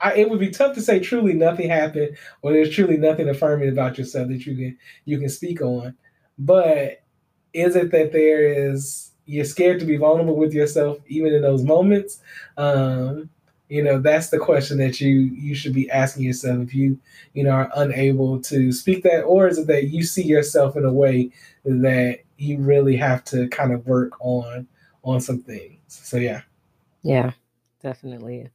[0.00, 3.70] I, it would be tough to say truly nothing happened or there's truly nothing affirming
[3.70, 5.96] about yourself that you can you can speak on.
[6.38, 7.02] But
[7.52, 11.62] is it that there is you're scared to be vulnerable with yourself even in those
[11.62, 12.20] moments?
[12.56, 13.30] Um,
[13.68, 17.00] you know that's the question that you you should be asking yourself if you
[17.34, 20.84] you know are unable to speak that or is it that you see yourself in
[20.84, 21.30] a way
[21.64, 24.68] that you really have to kind of work on
[25.02, 25.80] on some things?
[25.88, 26.42] So yeah.
[27.02, 27.32] Yeah
[27.86, 28.50] definitely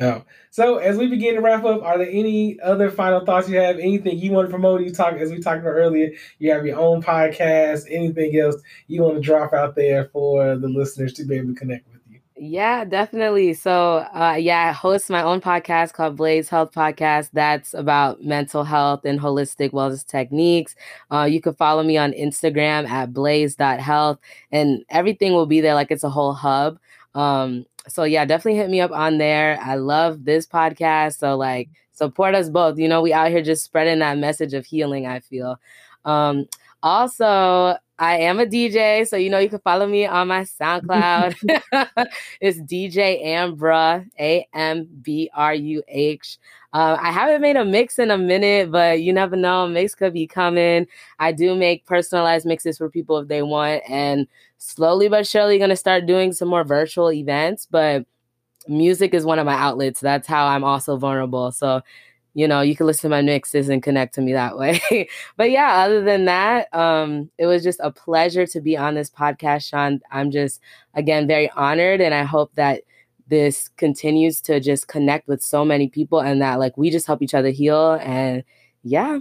[0.00, 0.24] no.
[0.50, 3.78] So as we begin to wrap up, are there any other final thoughts you have?
[3.78, 4.82] Anything you want to promote?
[4.82, 6.10] You talk as we talked about earlier.
[6.38, 7.84] You have your own podcast.
[7.90, 11.54] Anything else you want to drop out there for the listeners to be able to
[11.54, 12.20] connect with you?
[12.40, 13.54] Yeah, definitely.
[13.54, 17.30] So, uh, yeah, I host my own podcast called Blaze Health Podcast.
[17.32, 20.76] That's about mental health and holistic wellness techniques.
[21.10, 24.20] Uh, you can follow me on Instagram at blaze.health,
[24.52, 26.78] and everything will be there like it's a whole hub.
[27.16, 29.58] Um, so yeah, definitely hit me up on there.
[29.62, 31.18] I love this podcast.
[31.18, 32.78] So like support us both.
[32.78, 35.58] You know, we out here just spreading that message of healing, I feel.
[36.04, 36.46] Um
[36.82, 41.34] also I am a DJ, so you know you can follow me on my SoundCloud.
[42.40, 46.38] it's DJ Ambruh, A M B R U H.
[46.72, 49.66] Uh, I haven't made a mix in a minute, but you never know.
[49.66, 50.86] Mix could be coming.
[51.18, 54.26] I do make personalized mixes for people if they want, and
[54.58, 57.66] slowly but surely going to start doing some more virtual events.
[57.70, 58.04] But
[58.68, 60.00] music is one of my outlets.
[60.00, 61.52] That's how I'm also vulnerable.
[61.52, 61.82] So
[62.34, 64.80] you know, you can listen to my mixes and connect to me that way.
[65.36, 69.10] but yeah, other than that, um, it was just a pleasure to be on this
[69.10, 70.00] podcast, Sean.
[70.12, 70.60] I'm just,
[70.94, 72.00] again, very honored.
[72.00, 72.82] And I hope that
[73.28, 77.22] this continues to just connect with so many people and that like we just help
[77.22, 77.98] each other heal.
[78.02, 78.44] And
[78.82, 79.20] yeah.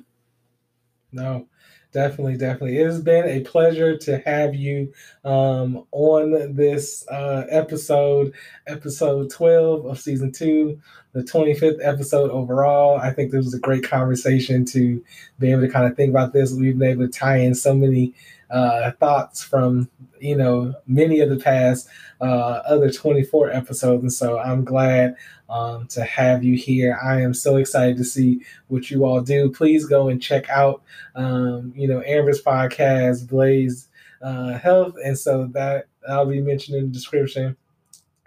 [1.11, 1.47] No,
[1.93, 2.77] Definitely, definitely.
[2.77, 4.93] It has been a pleasure to have you
[5.23, 8.33] um, on this uh, episode,
[8.67, 10.79] episode 12 of season two,
[11.13, 12.99] the 25th episode overall.
[12.99, 15.03] I think this was a great conversation to
[15.39, 16.53] be able to kind of think about this.
[16.53, 18.13] We've been able to tie in so many
[18.49, 19.89] uh, thoughts from,
[20.19, 21.87] you know, many of the past
[22.21, 24.03] uh, other 24 episodes.
[24.03, 25.15] And so I'm glad
[25.49, 26.99] um, to have you here.
[27.01, 29.49] I am so excited to see what you all do.
[29.49, 30.81] Please go and check out,
[31.15, 33.87] um, you know, Amber's podcast, Blaze
[34.21, 34.95] uh, Health.
[35.03, 37.55] And so that I'll be mentioned in the description.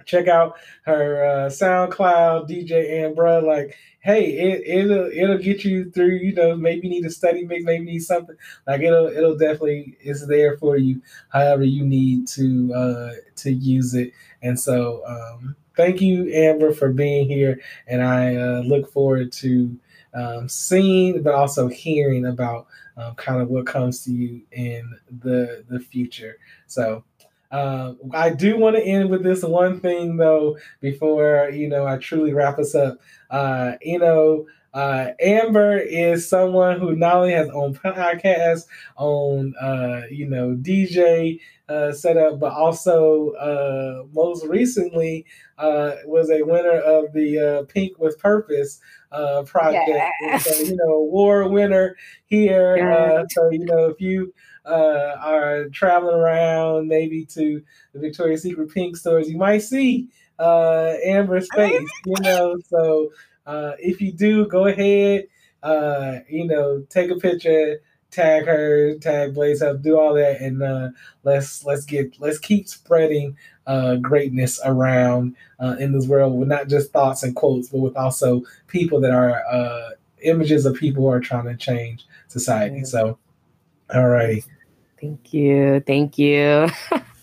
[0.07, 3.43] Check out her uh, SoundCloud, DJ Ambruh.
[3.43, 6.17] Like, hey, it, it'll it'll get you through.
[6.17, 8.37] You know, maybe need a study mix, maybe need something.
[8.67, 11.01] Like it'll it'll definitely it's there for you.
[11.29, 14.13] However, you need to uh, to use it.
[14.43, 17.61] And so, um, thank you, Amber, for being here.
[17.87, 19.79] And I uh, look forward to
[20.15, 25.65] um, seeing, but also hearing about um, kind of what comes to you in the
[25.69, 26.37] the future.
[26.67, 27.05] So.
[27.53, 31.97] Uh, I do want to end with this one thing though before you know I
[31.97, 32.99] truly wrap us up.
[33.31, 38.67] Uh, you know, uh, Amber is someone who not only has own podcast,
[38.97, 45.25] on uh, you know DJ uh, setup, but also uh, most recently
[45.59, 48.81] uh, was a winner of the uh, Pink with Purpose
[49.13, 49.89] uh, project.
[50.41, 52.91] So, you know, award winner here.
[52.91, 54.33] Uh, so you know, if you
[54.65, 57.63] uh, are traveling around, maybe to
[57.93, 60.09] the Victoria's Secret Pink stores, you might see
[60.41, 61.89] uh, Amber's face.
[62.07, 63.13] You know, so
[63.47, 65.27] uh, if you do, go ahead.
[65.63, 70.63] Uh, you know, take a picture, tag her, tag Blaze up, do all that, and
[70.63, 70.89] uh,
[71.23, 73.37] let's let's get let's keep spreading
[73.67, 77.97] uh, greatness around uh, in this world with not just thoughts and quotes, but with
[77.97, 79.91] also people that are uh,
[80.23, 82.85] images of people who are trying to change society.
[82.85, 83.19] So,
[83.95, 84.45] all righty.
[85.01, 85.81] Thank you.
[85.81, 86.69] Thank you.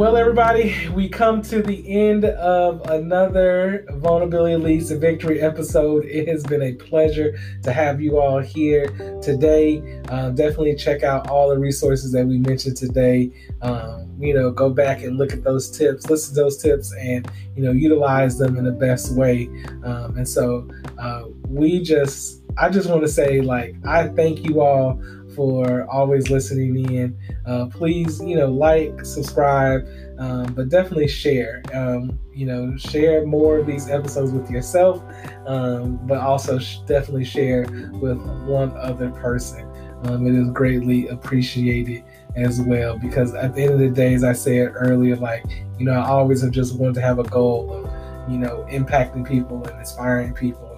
[0.00, 6.06] Well, everybody, we come to the end of another Vulnerability Leads to Victory episode.
[6.06, 8.88] It has been a pleasure to have you all here
[9.20, 10.00] today.
[10.08, 13.30] Um, definitely check out all the resources that we mentioned today.
[13.60, 17.30] Um, you know, go back and look at those tips, listen to those tips, and
[17.54, 19.50] you know, utilize them in the best way.
[19.84, 24.62] Um, and so, uh, we just, I just want to say, like, I thank you
[24.62, 24.98] all
[25.34, 27.18] for always listening in.
[27.46, 29.86] Uh, please, you know, like, subscribe,
[30.18, 31.62] um, but definitely share.
[31.72, 35.02] Um, you know, share more of these episodes with yourself,
[35.46, 37.62] um, but also sh- definitely share
[38.00, 39.66] with one other person.
[40.04, 42.04] Um, it is greatly appreciated
[42.36, 45.44] as well because at the end of the day, as I said earlier, like,
[45.78, 49.28] you know, I always have just wanted to have a goal of, you know, impacting
[49.28, 50.69] people and inspiring people.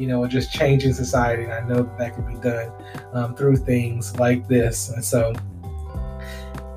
[0.00, 1.44] You know, just changing society.
[1.44, 2.72] And I know that that can be done
[3.12, 4.88] um, through things like this.
[4.88, 5.34] And so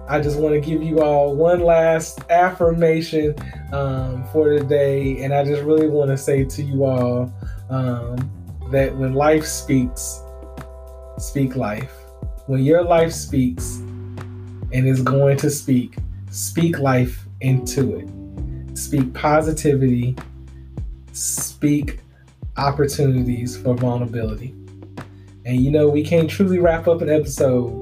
[0.10, 3.34] I just want to give you all one last affirmation
[3.72, 5.24] um, for today.
[5.24, 7.34] And I just really want to say to you all
[7.70, 8.30] um,
[8.72, 10.22] that when life speaks,
[11.18, 11.94] speak life.
[12.48, 15.96] When your life speaks and is going to speak,
[16.30, 18.78] speak life into it.
[18.78, 20.16] Speak positivity,
[21.14, 22.00] speak
[22.58, 24.56] opportunities for vulnerability.
[25.46, 27.74] And you know, we can't truly wrap up an episode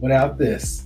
[0.00, 0.84] without this.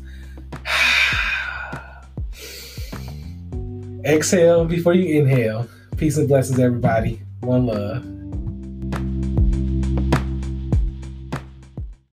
[4.04, 5.68] Exhale before you inhale.
[5.96, 7.20] Peace and blessings, everybody.
[7.40, 8.04] One love.